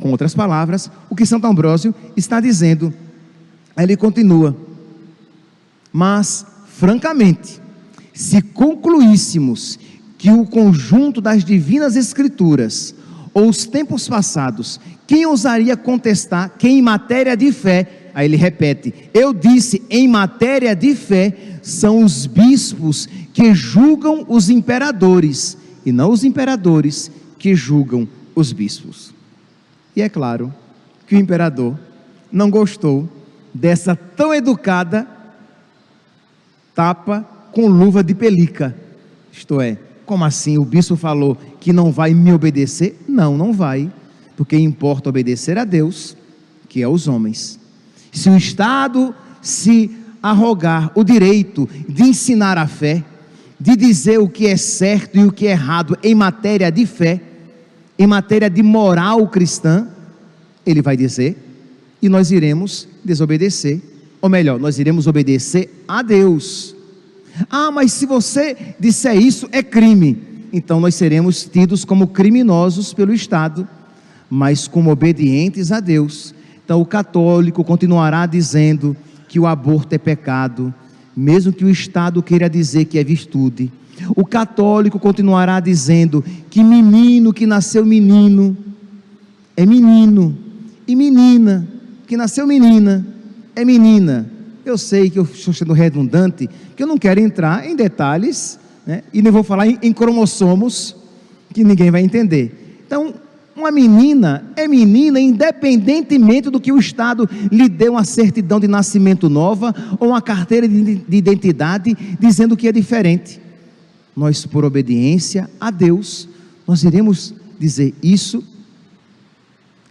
com 0.00 0.10
outras 0.10 0.34
palavras, 0.34 0.90
o 1.10 1.14
que 1.14 1.26
Santo 1.26 1.46
Ambrósio 1.46 1.94
está 2.16 2.40
dizendo. 2.40 2.94
Ele 3.76 3.94
continua: 3.94 4.56
Mas, 5.92 6.46
francamente, 6.64 7.60
se 8.14 8.40
concluíssemos 8.40 9.78
que 10.16 10.30
o 10.30 10.46
conjunto 10.46 11.20
das 11.20 11.44
divinas 11.44 11.94
escrituras 11.94 12.94
ou 13.34 13.50
os 13.50 13.66
tempos 13.66 14.08
passados, 14.08 14.80
quem 15.06 15.26
ousaria 15.26 15.76
contestar 15.76 16.56
que 16.56 16.68
em 16.68 16.80
matéria 16.80 17.36
de 17.36 17.52
fé, 17.52 17.99
aí 18.20 18.26
ele 18.26 18.36
repete, 18.36 18.92
eu 19.14 19.32
disse 19.32 19.82
em 19.88 20.06
matéria 20.06 20.74
de 20.76 20.94
fé, 20.94 21.58
são 21.62 22.04
os 22.04 22.26
bispos 22.26 23.06
que 23.32 23.54
julgam 23.54 24.26
os 24.28 24.50
imperadores, 24.50 25.56
e 25.84 25.90
não 25.92 26.10
os 26.10 26.22
imperadores 26.24 27.10
que 27.38 27.54
julgam 27.54 28.06
os 28.34 28.52
bispos. 28.52 29.14
E 29.96 30.02
é 30.02 30.08
claro 30.08 30.52
que 31.06 31.16
o 31.16 31.18
imperador 31.18 31.78
não 32.30 32.50
gostou 32.50 33.08
dessa 33.52 33.96
tão 33.96 34.34
educada 34.34 35.08
tapa 36.74 37.22
com 37.52 37.66
luva 37.66 38.04
de 38.04 38.14
pelica, 38.14 38.76
isto 39.32 39.60
é, 39.60 39.78
como 40.04 40.24
assim? 40.24 40.58
O 40.58 40.64
bispo 40.64 40.96
falou 40.96 41.38
que 41.60 41.72
não 41.72 41.92
vai 41.92 42.12
me 42.12 42.32
obedecer? 42.32 42.98
Não, 43.06 43.36
não 43.36 43.52
vai. 43.52 43.90
Porque 44.36 44.56
importa 44.56 45.08
obedecer 45.08 45.56
a 45.56 45.64
Deus, 45.64 46.16
que 46.68 46.82
é 46.82 46.88
os 46.88 47.06
homens. 47.06 47.59
Se 48.12 48.28
o 48.28 48.36
Estado 48.36 49.14
se 49.40 49.90
arrogar 50.22 50.90
o 50.94 51.02
direito 51.02 51.68
de 51.88 52.02
ensinar 52.02 52.58
a 52.58 52.66
fé, 52.66 53.04
de 53.58 53.76
dizer 53.76 54.18
o 54.18 54.28
que 54.28 54.46
é 54.46 54.56
certo 54.56 55.18
e 55.18 55.24
o 55.24 55.32
que 55.32 55.46
é 55.46 55.50
errado 55.50 55.96
em 56.02 56.14
matéria 56.14 56.70
de 56.70 56.86
fé, 56.86 57.20
em 57.98 58.06
matéria 58.06 58.48
de 58.48 58.62
moral 58.62 59.28
cristã, 59.28 59.88
ele 60.64 60.80
vai 60.80 60.96
dizer, 60.96 61.36
e 62.00 62.08
nós 62.08 62.30
iremos 62.30 62.88
desobedecer, 63.04 63.80
ou 64.20 64.28
melhor, 64.28 64.58
nós 64.58 64.78
iremos 64.78 65.06
obedecer 65.06 65.84
a 65.86 66.02
Deus. 66.02 66.74
Ah, 67.50 67.70
mas 67.70 67.92
se 67.92 68.06
você 68.06 68.56
disser 68.78 69.16
isso, 69.16 69.48
é 69.52 69.62
crime. 69.62 70.22
Então 70.52 70.80
nós 70.80 70.94
seremos 70.94 71.44
tidos 71.44 71.84
como 71.84 72.08
criminosos 72.08 72.92
pelo 72.92 73.14
Estado, 73.14 73.68
mas 74.28 74.66
como 74.66 74.90
obedientes 74.90 75.70
a 75.72 75.80
Deus. 75.80 76.34
Então 76.70 76.80
o 76.80 76.86
católico 76.86 77.64
continuará 77.64 78.26
dizendo 78.26 78.96
que 79.26 79.40
o 79.40 79.46
aborto 79.48 79.92
é 79.92 79.98
pecado, 79.98 80.72
mesmo 81.16 81.52
que 81.52 81.64
o 81.64 81.68
Estado 81.68 82.22
queira 82.22 82.48
dizer 82.48 82.84
que 82.84 82.96
é 82.96 83.02
virtude. 83.02 83.72
O 84.14 84.24
católico 84.24 84.96
continuará 84.96 85.58
dizendo 85.58 86.24
que 86.48 86.62
menino 86.62 87.32
que 87.32 87.44
nasceu 87.44 87.84
menino 87.84 88.56
é 89.56 89.66
menino, 89.66 90.38
e 90.86 90.94
menina 90.94 91.66
que 92.06 92.16
nasceu 92.16 92.46
menina 92.46 93.04
é 93.56 93.64
menina. 93.64 94.30
Eu 94.64 94.78
sei 94.78 95.10
que 95.10 95.18
eu 95.18 95.24
estou 95.24 95.52
sendo 95.52 95.72
redundante, 95.72 96.48
que 96.76 96.84
eu 96.84 96.86
não 96.86 96.98
quero 96.98 97.18
entrar 97.18 97.68
em 97.68 97.74
detalhes, 97.74 98.60
né, 98.86 99.02
e 99.12 99.20
nem 99.20 99.32
vou 99.32 99.42
falar 99.42 99.66
em, 99.66 99.76
em 99.82 99.92
cromossomos, 99.92 100.94
que 101.52 101.64
ninguém 101.64 101.90
vai 101.90 102.02
entender. 102.02 102.80
Então, 102.86 103.12
uma 103.60 103.70
menina 103.70 104.44
é 104.56 104.66
menina 104.66 105.20
independentemente 105.20 106.50
do 106.50 106.60
que 106.60 106.72
o 106.72 106.78
Estado 106.78 107.28
lhe 107.52 107.68
dê 107.68 107.88
uma 107.88 108.04
certidão 108.04 108.58
de 108.58 108.66
nascimento 108.66 109.28
nova 109.28 109.74
ou 109.98 110.08
uma 110.08 110.22
carteira 110.22 110.66
de, 110.66 110.96
de 110.96 111.16
identidade 111.16 111.96
dizendo 112.18 112.56
que 112.56 112.66
é 112.66 112.72
diferente. 112.72 113.40
Nós, 114.16 114.44
por 114.44 114.64
obediência 114.64 115.48
a 115.60 115.70
Deus, 115.70 116.28
nós 116.66 116.82
iremos 116.82 117.34
dizer 117.58 117.94
isso 118.02 118.42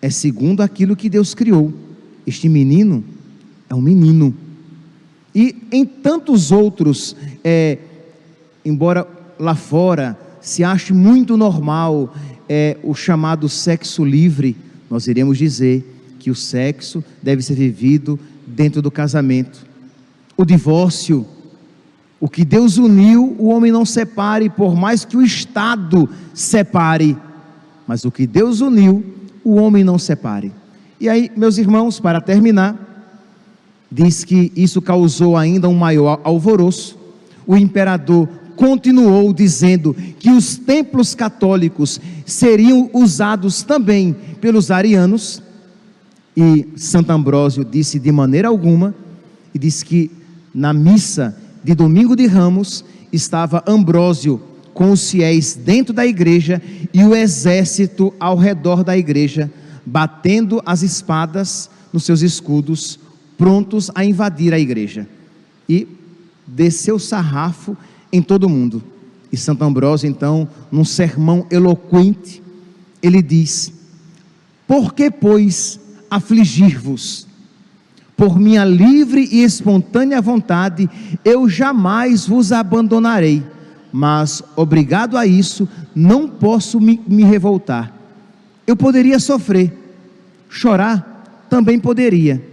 é 0.02 0.10
segundo 0.10 0.62
aquilo 0.62 0.96
que 0.96 1.10
Deus 1.10 1.34
criou. 1.34 1.74
Este 2.26 2.48
menino 2.48 3.04
é 3.70 3.76
um 3.76 3.82
menino. 3.82 4.34
E 5.36 5.56
em 5.72 5.86
tantos 5.86 6.52
outros, 6.52 7.16
é, 7.44 7.78
embora 8.64 9.08
lá 9.38 9.56
fora 9.56 10.18
se 10.42 10.64
ache 10.64 10.94
muito 10.94 11.36
normal 11.36 12.14
é, 12.50 12.76
o 12.84 12.96
chamado 12.96 13.48
sexo 13.48 14.04
livre, 14.04 14.58
nós 14.90 15.08
iremos 15.08 15.38
dizer 15.38 15.86
que 16.18 16.32
o 16.32 16.36
sexo 16.36 17.04
deve 17.22 17.44
ser 17.44 17.54
vivido 17.54 18.20
dentro 18.46 18.82
do 18.82 18.90
casamento. 18.90 19.66
O 20.36 20.44
divórcio, 20.44 21.26
o 22.20 22.28
que 22.28 22.44
Deus 22.44 22.78
uniu, 22.78 23.36
o 23.38 23.50
homem 23.50 23.72
não 23.72 23.86
separe, 23.86 24.50
por 24.50 24.76
mais 24.76 25.06
que 25.06 25.16
o 25.16 25.22
Estado 25.22 26.10
separe, 26.34 27.16
mas 27.88 28.04
o 28.04 28.12
que 28.12 28.26
Deus 28.26 28.62
uniu, 28.62 29.04
o 29.44 29.56
homem 29.56 29.84
não 29.84 30.00
separe. 30.00 30.52
E 31.00 31.08
aí, 31.08 31.32
meus 31.38 31.58
irmãos, 31.58 32.00
para 32.00 32.20
terminar, 32.20 32.90
diz 33.92 34.24
que 34.24 34.52
isso 34.56 34.82
causou 34.82 35.38
ainda 35.38 35.70
um 35.70 35.76
maior 35.76 36.20
alvoroço. 36.24 36.98
O 37.48 37.56
imperador 37.56 38.28
continuou 38.56 39.32
dizendo 39.32 39.96
que 40.20 40.30
os 40.30 40.58
templos 40.58 41.16
católicos 41.16 42.00
seriam 42.30 42.90
usados 42.94 43.64
também 43.64 44.16
pelos 44.40 44.72
arianos. 44.72 45.42
E 46.36 46.68
Santo 46.76 47.12
Ambrósio 47.12 47.66
disse 47.66 48.00
de 48.00 48.12
maneira 48.12 48.48
alguma, 48.48 48.96
e 49.54 49.60
disse 49.60 49.84
que 49.84 50.12
na 50.54 50.74
missa 50.74 51.36
de 51.64 51.74
domingo 51.74 52.16
de 52.16 52.26
Ramos 52.28 52.86
estava 53.12 53.64
Ambrósio 53.68 54.42
com 54.74 54.92
os 54.92 55.10
fiéis 55.10 55.56
dentro 55.56 55.94
da 55.94 56.06
igreja 56.06 56.62
e 56.94 57.04
o 57.04 57.16
exército 57.16 58.14
ao 58.20 58.38
redor 58.38 58.84
da 58.84 58.98
igreja, 58.98 59.52
batendo 59.86 60.62
as 60.66 60.84
espadas 60.84 61.70
nos 61.92 62.04
seus 62.04 62.22
escudos, 62.22 63.00
prontos 63.38 63.92
a 63.94 64.06
invadir 64.06 64.54
a 64.54 64.60
igreja. 64.60 65.08
E 65.68 65.88
desceu 66.48 66.98
sarrafo 66.98 67.76
em 68.12 68.22
todo 68.22 68.50
mundo. 68.50 68.82
E 69.32 69.38
Santo 69.38 69.64
Ambrósio, 69.64 70.10
então, 70.10 70.48
num 70.72 70.86
sermão 70.86 71.46
eloquente, 71.52 72.42
ele 73.02 73.22
diz: 73.22 73.72
Por 74.68 74.94
que, 74.94 75.12
pois, 75.12 75.80
afligir-vos? 76.10 77.28
Por 78.18 78.38
minha 78.38 78.66
livre 78.66 79.28
e 79.32 79.44
espontânea 79.44 80.22
vontade, 80.22 80.90
eu 81.24 81.48
jamais 81.48 82.28
vos 82.28 82.52
abandonarei, 82.52 83.42
mas, 83.94 84.44
obrigado 84.56 85.18
a 85.18 85.26
isso, 85.26 85.68
não 85.96 86.28
posso 86.28 86.82
me, 86.82 87.00
me 87.08 87.24
revoltar. 87.24 87.94
Eu 88.68 88.76
poderia 88.76 89.20
sofrer, 89.20 89.72
chorar, 90.50 91.46
também 91.50 91.80
poderia 91.80 92.50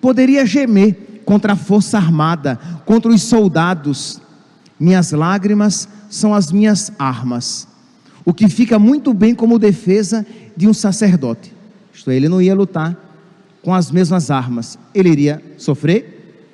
Poderia 0.00 0.46
gemer 0.46 1.22
contra 1.24 1.52
a 1.52 1.56
força 1.56 1.98
armada, 1.98 2.58
contra 2.84 3.10
os 3.10 3.22
soldados. 3.22 4.20
Minhas 4.78 5.10
lágrimas 5.10 5.88
são 6.08 6.34
as 6.34 6.50
minhas 6.50 6.92
armas. 6.98 7.68
O 8.24 8.34
que 8.34 8.48
fica 8.48 8.78
muito 8.78 9.14
bem 9.14 9.34
como 9.34 9.58
defesa 9.58 10.26
de 10.56 10.68
um 10.68 10.74
sacerdote. 10.74 11.52
Isto 11.92 12.10
é, 12.10 12.16
ele 12.16 12.28
não 12.28 12.42
ia 12.42 12.54
lutar 12.54 12.96
com 13.62 13.74
as 13.74 13.90
mesmas 13.90 14.30
armas. 14.30 14.78
Ele 14.94 15.08
iria 15.08 15.42
sofrer, 15.56 16.44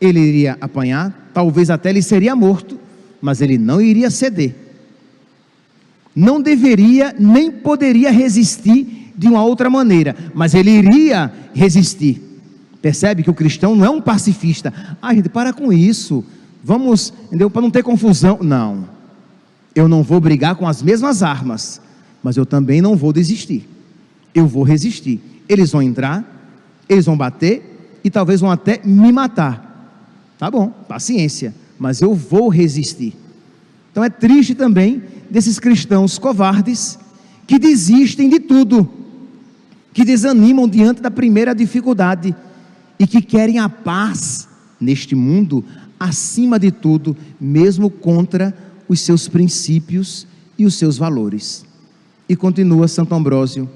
ele 0.00 0.20
iria 0.20 0.56
apanhar, 0.60 1.30
talvez 1.32 1.70
até 1.70 1.90
ele 1.90 2.02
seria 2.02 2.34
morto, 2.34 2.78
mas 3.20 3.40
ele 3.40 3.58
não 3.58 3.80
iria 3.80 4.10
ceder. 4.10 4.54
Não 6.14 6.40
deveria 6.40 7.14
nem 7.18 7.50
poderia 7.50 8.10
resistir 8.10 9.12
de 9.16 9.28
uma 9.28 9.44
outra 9.44 9.68
maneira, 9.68 10.16
mas 10.34 10.54
ele 10.54 10.70
iria 10.70 11.32
resistir. 11.54 12.22
Percebe 12.80 13.22
que 13.22 13.30
o 13.30 13.34
cristão 13.34 13.76
não 13.76 13.84
é 13.84 13.90
um 13.90 14.00
pacifista. 14.00 14.72
Ah, 15.02 15.14
gente, 15.14 15.28
para 15.28 15.52
com 15.52 15.72
isso. 15.72 16.24
Vamos, 16.62 17.12
entendeu? 17.26 17.50
Para 17.50 17.62
não 17.62 17.70
ter 17.70 17.82
confusão. 17.82 18.38
Não. 18.42 18.88
Eu 19.74 19.88
não 19.88 20.02
vou 20.02 20.20
brigar 20.20 20.56
com 20.56 20.66
as 20.66 20.82
mesmas 20.82 21.22
armas, 21.22 21.80
mas 22.22 22.36
eu 22.36 22.44
também 22.44 22.80
não 22.80 22.96
vou 22.96 23.12
desistir. 23.12 23.68
Eu 24.34 24.46
vou 24.46 24.62
resistir. 24.62 25.20
Eles 25.48 25.72
vão 25.72 25.82
entrar, 25.82 26.24
eles 26.88 27.06
vão 27.06 27.16
bater, 27.16 27.98
e 28.02 28.10
talvez 28.10 28.40
vão 28.40 28.50
até 28.50 28.80
me 28.84 29.12
matar. 29.12 29.68
Tá 30.38 30.50
bom, 30.50 30.68
paciência, 30.88 31.54
mas 31.78 32.00
eu 32.00 32.14
vou 32.14 32.48
resistir. 32.48 33.14
Então 33.90 34.02
é 34.02 34.10
triste 34.10 34.54
também 34.54 35.02
desses 35.28 35.58
cristãos 35.58 36.18
covardes 36.18 36.98
que 37.46 37.58
desistem 37.58 38.28
de 38.28 38.40
tudo, 38.40 38.88
que 39.92 40.04
desanimam 40.04 40.68
diante 40.68 41.02
da 41.02 41.10
primeira 41.10 41.54
dificuldade 41.54 42.34
e 42.98 43.06
que 43.06 43.20
querem 43.20 43.58
a 43.58 43.68
paz 43.68 44.48
neste 44.80 45.14
mundo 45.14 45.64
acima 46.00 46.58
de 46.58 46.72
tudo, 46.72 47.16
mesmo 47.38 47.90
contra 47.90 48.56
os 48.88 49.00
seus 49.00 49.28
princípios 49.28 50.26
e 50.58 50.64
os 50.64 50.74
seus 50.74 50.96
valores. 50.96 51.64
E 52.26 52.34
continua 52.34 52.88
Santo 52.88 53.14
Ambrósio 53.14 53.68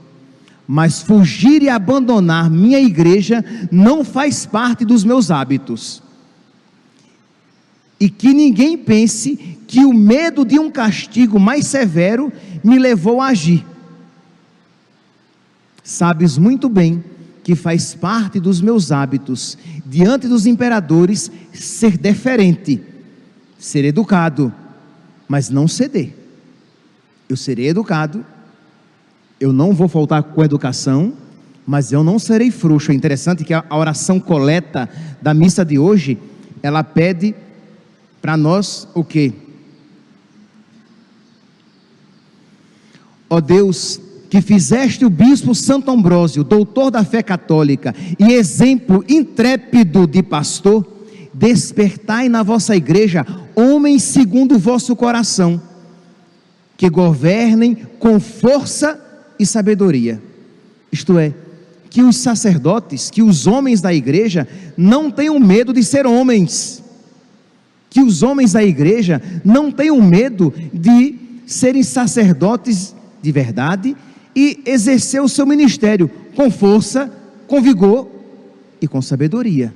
mas 0.67 1.03
fugir 1.03 1.63
e 1.63 1.69
abandonar 1.69 2.51
minha 2.51 2.81
igreja 2.81 3.45
não 3.71 4.05
faz 4.05 4.47
parte 4.47 4.85
dos 4.85 5.05
meus 5.05 5.31
hábitos. 5.31 6.03
E 8.01 8.09
que 8.09 8.33
ninguém 8.33 8.77
pense 8.77 9.59
que 9.67 9.85
o 9.85 9.93
medo 9.93 10.45
de 10.45 10.59
um 10.59 10.71
castigo 10.71 11.39
mais 11.39 11.67
severo 11.67 12.33
me 12.63 12.79
levou 12.79 13.21
a 13.21 13.29
agir. 13.29 13.65
Sabes 15.83 16.39
muito 16.39 16.69
bem 16.69 17.05
que 17.45 17.55
faz 17.55 17.95
parte 17.95 18.41
dos 18.41 18.61
meus 18.61 18.91
hábitos, 18.91 19.57
diante 19.87 20.27
dos 20.27 20.47
imperadores, 20.47 21.31
ser 21.53 21.97
deferente, 21.97 22.83
ser 23.57 23.85
educado, 23.85 24.53
mas 25.29 25.49
não 25.49 25.69
ceder. 25.69 26.17
Eu 27.29 27.37
serei 27.37 27.69
educado 27.69 28.25
eu 29.45 29.53
não 29.53 29.75
vou 29.75 29.89
faltar 29.89 30.23
com 30.23 30.43
educação, 30.45 31.13
mas 31.67 31.93
eu 31.93 32.05
não 32.05 32.19
serei 32.19 32.51
frouxo. 32.51 32.93
É 32.93 32.95
interessante 32.95 33.45
que 33.45 33.53
a 33.53 33.65
oração 33.71 34.21
coleta 34.21 34.89
da 35.21 35.35
missa 35.35 35.65
de 35.65 35.79
hoje, 35.79 36.19
ela 36.63 36.83
pede 36.83 37.35
para 38.23 38.37
nós 38.37 38.89
o 38.95 39.05
quê? 39.05 39.33
Ó 43.29 43.41
Deus, 43.41 44.01
que 44.35 44.41
fizeste 44.41 45.05
o 45.05 45.11
bispo 45.11 45.55
Santo 45.55 45.93
Ambrósio, 45.93 46.43
doutor 46.43 46.91
da 46.91 47.05
fé 47.05 47.23
católica 47.23 47.95
e 48.19 48.33
exemplo 48.33 49.05
intrépido 49.09 50.09
de 50.09 50.25
pastor, 50.25 50.85
despertai 51.33 52.29
na 52.29 52.43
vossa 52.43 52.75
igreja 52.75 53.25
homens 53.55 54.03
segundo 54.03 54.57
o 54.57 54.59
vosso 54.59 54.97
coração, 54.97 55.63
que 56.77 56.91
governem 56.91 57.77
com 58.01 58.19
força 58.19 59.01
e 59.39 59.47
sabedoria. 59.47 60.21
Isto 60.91 61.17
é, 61.17 61.33
que 61.89 62.03
os 62.03 62.17
sacerdotes, 62.17 63.11
que 63.13 63.23
os 63.23 63.47
homens 63.47 63.81
da 63.81 63.95
igreja 63.95 64.49
não 64.77 65.13
tenham 65.13 65.39
medo 65.39 65.73
de 65.73 65.85
ser 65.85 66.09
homens. 66.09 66.83
Que 67.89 68.01
os 68.01 68.25
homens 68.25 68.51
da 68.51 68.65
igreja 68.65 69.23
não 69.45 69.71
tenham 69.71 70.03
medo 70.03 70.53
de 70.73 71.15
serem 71.47 71.85
sacerdotes 71.85 72.97
de 73.23 73.31
verdade 73.31 73.97
e 74.35 74.63
exercer 74.67 75.23
o 75.23 75.29
seu 75.29 75.47
ministério 75.47 76.11
com 76.35 76.51
força, 76.51 77.13
com 77.47 77.63
vigor 77.63 78.09
e 78.81 78.89
com 78.89 79.01
sabedoria. 79.01 79.73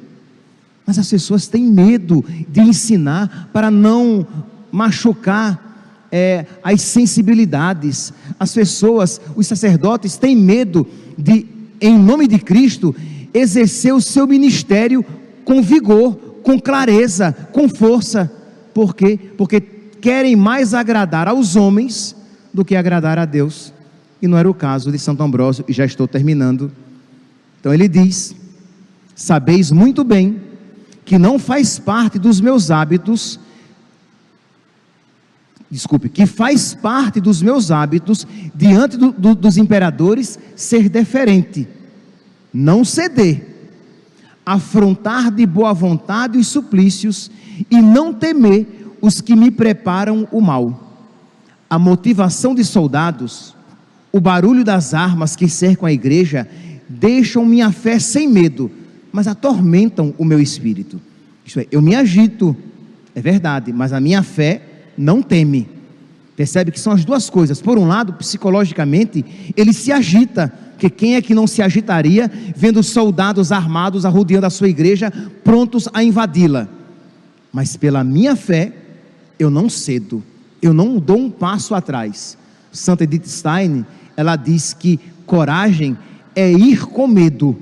Mas 0.86 0.98
as 0.98 1.08
pessoas 1.08 1.46
têm 1.46 1.64
medo 1.64 2.24
de 2.48 2.60
ensinar 2.60 3.50
para 3.52 3.70
não 3.70 4.26
machucar 4.72 6.06
é, 6.10 6.46
as 6.62 6.80
sensibilidades. 6.80 8.12
As 8.38 8.54
pessoas, 8.54 9.20
os 9.36 9.46
sacerdotes, 9.46 10.16
têm 10.16 10.34
medo 10.34 10.86
de, 11.16 11.46
em 11.80 11.98
nome 11.98 12.26
de 12.26 12.38
Cristo, 12.38 12.94
exercer 13.34 13.92
o 13.94 14.00
seu 14.00 14.26
ministério 14.26 15.04
com 15.44 15.62
vigor, 15.62 16.16
com 16.42 16.58
clareza, 16.58 17.36
com 17.52 17.68
força. 17.68 18.30
Por 18.72 18.94
quê? 18.94 19.18
Porque 19.36 19.60
querem 19.60 20.36
mais 20.36 20.74
agradar 20.74 21.28
aos 21.28 21.56
homens 21.56 22.16
do 22.52 22.64
que 22.64 22.76
agradar 22.76 23.18
a 23.18 23.24
Deus. 23.24 23.72
E 24.20 24.26
não 24.26 24.36
era 24.36 24.50
o 24.50 24.54
caso 24.54 24.90
de 24.90 24.98
Santo 24.98 25.22
Ambrósio, 25.22 25.64
e 25.68 25.72
já 25.72 25.84
estou 25.84 26.08
terminando. 26.08 26.72
Então 27.60 27.72
ele 27.72 27.88
diz: 27.88 28.34
Sabeis 29.14 29.70
muito 29.70 30.02
bem 30.04 30.40
que 31.04 31.18
não 31.18 31.38
faz 31.38 31.78
parte 31.78 32.18
dos 32.18 32.40
meus 32.40 32.70
hábitos 32.70 33.40
desculpe, 35.70 36.08
que 36.08 36.26
faz 36.26 36.74
parte 36.74 37.20
dos 37.20 37.42
meus 37.42 37.70
hábitos 37.70 38.26
diante 38.54 38.96
do, 38.96 39.12
do, 39.12 39.34
dos 39.34 39.56
imperadores 39.56 40.38
ser 40.56 40.88
deferente, 40.88 41.68
não 42.52 42.84
ceder, 42.84 43.70
afrontar 44.44 45.30
de 45.30 45.44
boa 45.44 45.74
vontade 45.74 46.38
os 46.38 46.46
suplícios 46.46 47.30
e 47.70 47.82
não 47.82 48.14
temer 48.14 48.96
os 49.00 49.20
que 49.20 49.36
me 49.36 49.50
preparam 49.50 50.26
o 50.32 50.40
mal. 50.40 50.96
A 51.68 51.78
motivação 51.78 52.54
de 52.54 52.64
soldados, 52.64 53.54
o 54.12 54.20
barulho 54.20 54.64
das 54.64 54.94
armas 54.94 55.36
que 55.36 55.48
cercam 55.48 55.86
a 55.86 55.92
igreja, 55.92 56.48
deixam 56.88 57.44
minha 57.44 57.70
fé 57.70 57.98
sem 57.98 58.28
medo, 58.28 58.70
mas 59.12 59.26
atormentam 59.26 60.14
o 60.16 60.24
meu 60.24 60.40
espírito. 60.40 61.00
Isto 61.44 61.60
é, 61.60 61.66
eu 61.70 61.82
me 61.82 61.94
agito, 61.94 62.56
é 63.14 63.20
verdade, 63.20 63.72
mas 63.72 63.92
a 63.92 64.00
minha 64.00 64.22
fé 64.22 64.62
não 64.96 65.22
teme. 65.22 65.68
Percebe 66.36 66.70
que 66.70 66.78
são 66.78 66.92
as 66.92 67.04
duas 67.04 67.28
coisas. 67.28 67.60
Por 67.60 67.78
um 67.78 67.86
lado, 67.86 68.12
psicologicamente, 68.12 69.24
ele 69.56 69.72
se 69.72 69.90
agita, 69.90 70.52
que 70.78 70.88
quem 70.88 71.16
é 71.16 71.22
que 71.22 71.34
não 71.34 71.46
se 71.46 71.60
agitaria 71.60 72.30
vendo 72.54 72.82
soldados 72.82 73.50
armados 73.50 74.04
arrodeando 74.04 74.46
a 74.46 74.50
sua 74.50 74.68
igreja, 74.68 75.12
prontos 75.42 75.88
a 75.92 76.02
invadi-la? 76.04 76.68
Mas 77.52 77.76
pela 77.76 78.04
minha 78.04 78.36
fé, 78.36 78.72
eu 79.38 79.50
não 79.50 79.68
cedo, 79.68 80.22
eu 80.62 80.72
não 80.72 80.98
dou 80.98 81.18
um 81.18 81.30
passo 81.30 81.74
atrás. 81.74 82.38
Santa 82.70 83.04
Edith 83.04 83.26
Stein, 83.26 83.84
ela 84.18 84.34
diz 84.34 84.74
que 84.74 84.98
coragem 85.24 85.96
é 86.34 86.50
ir 86.50 86.84
com 86.86 87.06
medo. 87.06 87.56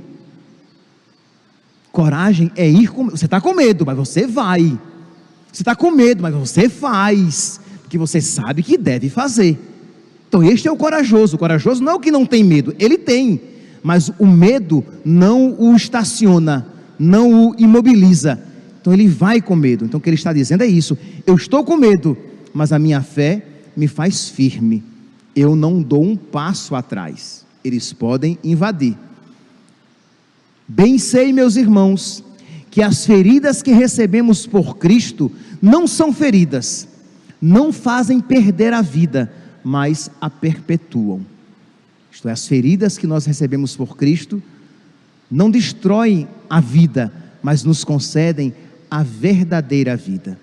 Coragem 1.93 2.51
é 2.57 2.67
ir 2.67 2.91
com 2.91 3.11
Você 3.11 3.27
está 3.27 3.43
com 3.43 3.53
medo, 3.53 3.85
mas 3.85 3.95
você 3.95 4.27
vai. 4.27 4.79
Você 5.53 5.61
está 5.61 5.77
com 5.77 5.91
medo, 5.91 6.23
mas 6.23 6.35
você 6.35 6.67
faz, 6.71 7.61
porque 7.83 7.99
você 7.99 8.23
sabe 8.23 8.63
que 8.63 8.79
deve 8.79 9.11
fazer. 9.11 9.59
Então, 10.27 10.43
este 10.43 10.67
é 10.67 10.73
o 10.73 10.79
corajoso. 10.79 11.37
O 11.37 11.39
corajoso 11.39 11.85
não 11.85 11.93
é 11.93 11.95
o 11.95 12.01
que 12.01 12.11
não 12.11 12.25
tem 12.25 12.43
medo, 12.43 12.75
ele 12.79 12.97
tem, 12.97 13.39
mas 13.83 14.11
o 14.19 14.27
medo 14.27 14.83
não 15.05 15.55
o 15.59 15.77
estaciona, 15.77 16.67
não 16.99 17.51
o 17.51 17.55
imobiliza. 17.59 18.41
Então, 18.81 18.95
ele 18.95 19.09
vai 19.09 19.43
com 19.43 19.55
medo. 19.55 19.85
Então, 19.85 19.99
o 19.99 20.01
que 20.01 20.09
ele 20.09 20.17
está 20.17 20.33
dizendo 20.33 20.63
é 20.63 20.67
isso: 20.67 20.97
eu 21.27 21.35
estou 21.35 21.63
com 21.65 21.77
medo, 21.77 22.17
mas 22.55 22.73
a 22.73 22.79
minha 22.79 23.03
fé 23.03 23.45
me 23.77 23.87
faz 23.87 24.31
firme. 24.31 24.96
Eu 25.37 25.55
não 25.55 25.83
dou 25.83 26.03
um 26.03 26.17
passo 26.17 26.75
atrás. 26.75 27.45
Eles 27.63 27.93
podem 27.93 28.39
invadir. 28.43 28.97
Bem 30.67 30.99
sei, 30.99 31.31
meus 31.33 31.57
irmãos, 31.57 32.25
que 32.71 32.83
as 32.83 33.05
feridas 33.05 33.63
que 33.63 33.71
recebemos 33.71 34.47
por 34.47 34.79
Cristo 34.79 35.31
não 35.61 35.87
são 35.87 36.13
feridas, 36.13 36.89
não 37.41 37.73
fazem 37.73 38.19
perder 38.21 38.73
a 38.73 38.81
vida, 38.81 39.31
mas 39.63 40.11
a 40.21 40.31
perpetuam. 40.31 41.21
Isto 42.11 42.29
é, 42.29 42.33
as 42.33 42.49
feridas 42.49 42.97
que 42.97 43.07
nós 43.07 43.27
recebemos 43.27 43.77
por 43.77 43.97
Cristo 43.97 44.43
não 45.31 45.51
destroem 45.51 46.27
a 46.49 46.61
vida, 46.61 47.13
mas 47.43 47.63
nos 47.63 47.85
concedem 47.85 48.55
a 48.91 49.03
verdadeira 49.03 49.97
vida. 49.97 50.39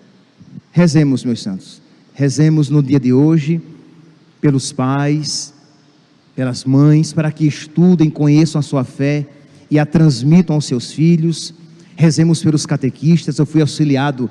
Rezemos, 0.71 1.23
meus 1.23 1.41
santos, 1.41 1.81
rezemos 2.13 2.69
no 2.69 2.83
dia 2.83 2.99
de 2.99 3.11
hoje 3.11 3.61
pelos 4.43 4.73
pais, 4.73 5.55
pelas 6.35 6.65
mães, 6.65 7.13
para 7.13 7.31
que 7.31 7.47
estudem, 7.47 8.09
conheçam 8.09 8.59
a 8.59 8.61
sua 8.61 8.83
fé 8.83 9.25
e 9.71 9.79
a 9.79 9.85
transmitam 9.85 10.55
aos 10.55 10.65
seus 10.65 10.91
filhos 10.91 11.55
Rezemos 11.95 12.41
pelos 12.43 12.65
catequistas. 12.65 13.37
Eu 13.37 13.45
fui 13.45 13.61
auxiliado 13.61 14.29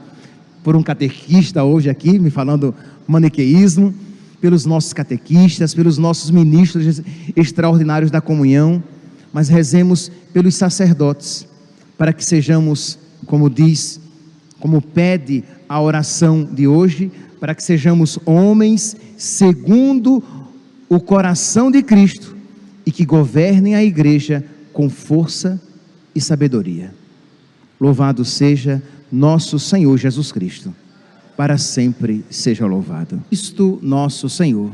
por 0.63 0.77
um 0.77 0.83
catequista 0.83 1.63
hoje 1.65 1.89
aqui, 1.89 2.19
me 2.19 2.31
falando 2.31 2.75
maniqueísmo, 3.07 3.95
pelos 4.41 4.67
nossos 4.67 4.93
catequistas, 4.93 5.75
pelos 5.75 5.99
nossos 5.99 6.31
ministros 6.31 7.01
extraordinários 7.37 8.11
da 8.11 8.21
comunhão, 8.21 8.83
mas 9.33 9.49
rezemos 9.49 10.11
pelos 10.33 10.55
sacerdotes, 10.55 11.47
para 11.97 12.13
que 12.13 12.25
sejamos, 12.25 12.99
como 13.27 13.49
diz, 13.49 14.01
como 14.59 14.83
pede 14.83 15.45
a 15.69 15.81
oração 15.81 16.45
de 16.45 16.67
hoje, 16.67 17.11
para 17.43 17.57
que 17.57 17.65
sejamos 17.65 18.21
homens 18.25 18.97
segundo 19.17 20.23
o 20.89 21.01
coração 21.01 21.73
de 21.73 21.83
Cristo 21.83 22.37
e 22.87 22.93
que 22.93 23.05
governem 23.05 23.75
a 23.75 23.83
igreja 23.83 24.45
com 24.73 24.89
força 24.89 25.61
e 26.15 26.21
sabedoria. 26.21 26.95
Louvado 27.81 28.25
seja 28.25 28.81
nosso 29.11 29.59
Senhor 29.59 29.99
Jesus 29.99 30.31
Cristo. 30.31 30.73
Para 31.37 31.59
sempre 31.59 32.25
seja 32.31 32.65
louvado. 32.65 33.21
Isto 33.29 33.77
nosso 33.83 34.29
Senhor. 34.29 34.71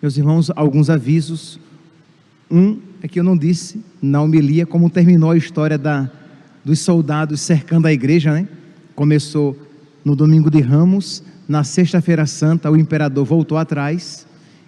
Meus 0.00 0.16
irmãos, 0.16 0.50
alguns 0.56 0.88
avisos. 0.88 1.60
Um, 2.50 2.78
é 3.02 3.06
que 3.06 3.20
eu 3.20 3.24
não 3.24 3.36
disse 3.36 3.84
na 4.00 4.22
homilia 4.22 4.64
como 4.64 4.88
terminou 4.88 5.32
a 5.32 5.36
história 5.36 5.76
da, 5.76 6.10
dos 6.64 6.78
soldados 6.78 7.42
cercando 7.42 7.84
a 7.84 7.92
igreja, 7.92 8.32
né? 8.32 8.48
Começou 8.94 9.68
no 10.04 10.16
domingo 10.16 10.50
de 10.50 10.60
Ramos, 10.60 11.22
na 11.48 11.64
sexta-feira 11.64 12.26
santa 12.26 12.70
o 12.70 12.76
imperador 12.76 13.24
voltou 13.24 13.58
atrás 13.58 14.26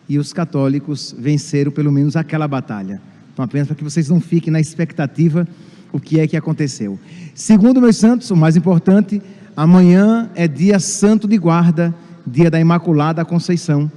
e 0.08 0.18
os 0.18 0.32
católicos 0.32 1.14
venceram 1.18 1.70
pelo 1.70 1.92
menos 1.92 2.16
aquela 2.16 2.46
batalha. 2.46 3.00
Então, 3.32 3.44
apenas 3.44 3.68
para 3.68 3.76
que 3.76 3.84
vocês 3.84 4.08
não 4.08 4.20
fiquem 4.20 4.52
na 4.52 4.60
expectativa 4.60 5.46
o 5.92 6.00
que 6.00 6.20
é 6.20 6.26
que 6.26 6.36
aconteceu. 6.36 6.98
Segundo 7.34 7.80
meus 7.80 7.96
santos, 7.96 8.30
o 8.30 8.36
mais 8.36 8.56
importante, 8.56 9.22
amanhã 9.56 10.30
é 10.34 10.46
dia 10.46 10.78
santo 10.78 11.26
de 11.28 11.38
guarda, 11.38 11.94
dia 12.26 12.50
da 12.50 12.60
Imaculada 12.60 13.24
Conceição, 13.24 13.90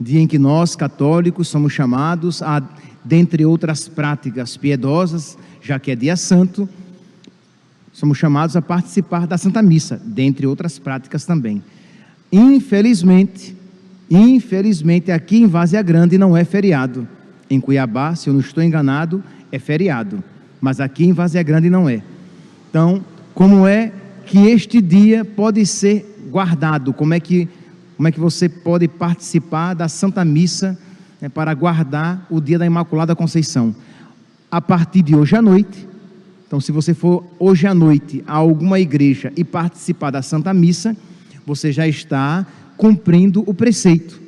dia 0.00 0.20
em 0.20 0.26
que 0.26 0.38
nós, 0.38 0.76
católicos, 0.76 1.48
somos 1.48 1.72
chamados 1.72 2.42
a, 2.42 2.62
dentre 3.04 3.44
outras 3.44 3.88
práticas 3.88 4.56
piedosas, 4.56 5.36
já 5.60 5.78
que 5.78 5.90
é 5.90 5.96
dia 5.96 6.16
santo, 6.16 6.68
somos 7.98 8.16
chamados 8.16 8.54
a 8.54 8.62
participar 8.62 9.26
da 9.26 9.36
Santa 9.36 9.60
Missa, 9.60 10.00
dentre 10.04 10.46
outras 10.46 10.78
práticas 10.78 11.24
também. 11.24 11.60
Infelizmente, 12.30 13.56
infelizmente 14.08 15.10
aqui 15.10 15.38
em 15.38 15.48
Várzea 15.48 15.82
Grande 15.82 16.16
não 16.16 16.36
é 16.36 16.44
feriado. 16.44 17.08
Em 17.50 17.58
Cuiabá, 17.58 18.14
se 18.14 18.28
eu 18.28 18.34
não 18.34 18.38
estou 18.38 18.62
enganado, 18.62 19.20
é 19.50 19.58
feriado, 19.58 20.22
mas 20.60 20.78
aqui 20.78 21.06
em 21.06 21.12
Várzea 21.12 21.42
Grande 21.42 21.68
não 21.68 21.88
é. 21.88 22.00
Então, 22.70 23.04
como 23.34 23.66
é 23.66 23.90
que 24.26 24.46
este 24.46 24.80
dia 24.80 25.24
pode 25.24 25.66
ser 25.66 26.28
guardado? 26.30 26.92
Como 26.92 27.14
é 27.14 27.18
que 27.18 27.48
como 27.96 28.06
é 28.06 28.12
que 28.12 28.20
você 28.20 28.48
pode 28.48 28.86
participar 28.86 29.74
da 29.74 29.88
Santa 29.88 30.24
Missa 30.24 30.78
né, 31.20 31.28
para 31.28 31.52
guardar 31.52 32.24
o 32.30 32.40
dia 32.40 32.60
da 32.60 32.64
Imaculada 32.64 33.16
Conceição? 33.16 33.74
A 34.48 34.60
partir 34.60 35.02
de 35.02 35.16
hoje 35.16 35.34
à 35.34 35.42
noite. 35.42 35.87
Então, 36.48 36.62
se 36.62 36.72
você 36.72 36.94
for 36.94 37.22
hoje 37.38 37.66
à 37.66 37.74
noite 37.74 38.24
a 38.26 38.32
alguma 38.32 38.80
igreja 38.80 39.30
e 39.36 39.44
participar 39.44 40.10
da 40.10 40.22
Santa 40.22 40.54
Missa, 40.54 40.96
você 41.46 41.70
já 41.70 41.86
está 41.86 42.46
cumprindo 42.74 43.44
o 43.46 43.52
preceito. 43.52 44.18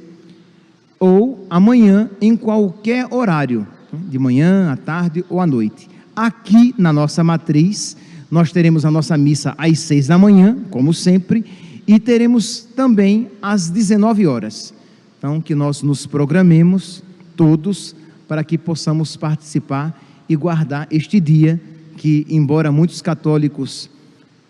Ou 0.99 1.47
amanhã, 1.49 2.11
em 2.21 2.37
qualquer 2.37 3.09
horário, 3.11 3.67
de 3.91 4.19
manhã, 4.19 4.71
à 4.71 4.77
tarde 4.77 5.25
ou 5.31 5.41
à 5.41 5.47
noite. 5.47 5.89
Aqui 6.15 6.75
na 6.77 6.93
nossa 6.93 7.25
matriz, 7.25 7.97
nós 8.31 8.53
teremos 8.53 8.85
a 8.85 8.91
nossa 8.91 9.17
missa 9.17 9.55
às 9.57 9.79
seis 9.79 10.07
da 10.07 10.19
manhã, 10.19 10.59
como 10.71 10.93
sempre, 10.93 11.43
e 11.89 11.99
teremos 11.99 12.69
também 12.77 13.31
às 13.41 13.71
19 13.71 14.27
horas. 14.27 14.75
Então, 15.17 15.41
que 15.41 15.55
nós 15.55 15.83
nos 15.83 16.07
programemos 16.07 17.03
todos 17.35 17.97
para 18.29 18.45
que 18.45 18.59
possamos 18.59 19.17
participar 19.17 19.99
e 20.29 20.37
guardar 20.37 20.87
este 20.91 21.19
dia 21.19 21.59
que, 22.01 22.27
embora 22.31 22.73
muitos 22.73 23.03
católicos 23.03 23.91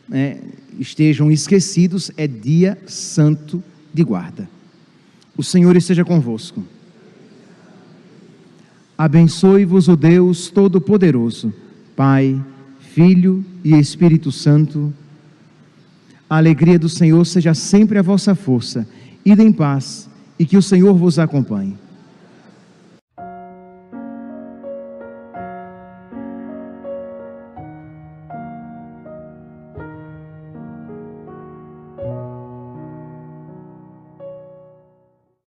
né, 0.08 0.38
estejam 0.78 1.32
esquecidos, 1.32 2.08
é 2.16 2.24
dia 2.24 2.78
santo 2.86 3.60
de 3.92 4.04
guarda. 4.04 4.48
O 5.36 5.42
Senhor 5.42 5.76
esteja 5.76 6.04
convosco. 6.04 6.62
Abençoe-vos 8.96 9.88
o 9.88 9.96
Deus 9.96 10.48
Todo-Poderoso, 10.48 11.52
Pai, 11.96 12.40
Filho 12.94 13.44
e 13.64 13.76
Espírito 13.76 14.30
Santo. 14.30 14.94
A 16.28 16.36
alegria 16.36 16.78
do 16.78 16.88
Senhor 16.88 17.24
seja 17.26 17.52
sempre 17.52 17.98
a 17.98 18.02
vossa 18.02 18.36
força. 18.36 18.86
Ide 19.24 19.42
em 19.42 19.50
paz 19.50 20.08
e 20.38 20.46
que 20.46 20.56
o 20.56 20.62
Senhor 20.62 20.94
vos 20.94 21.18
acompanhe. 21.18 21.76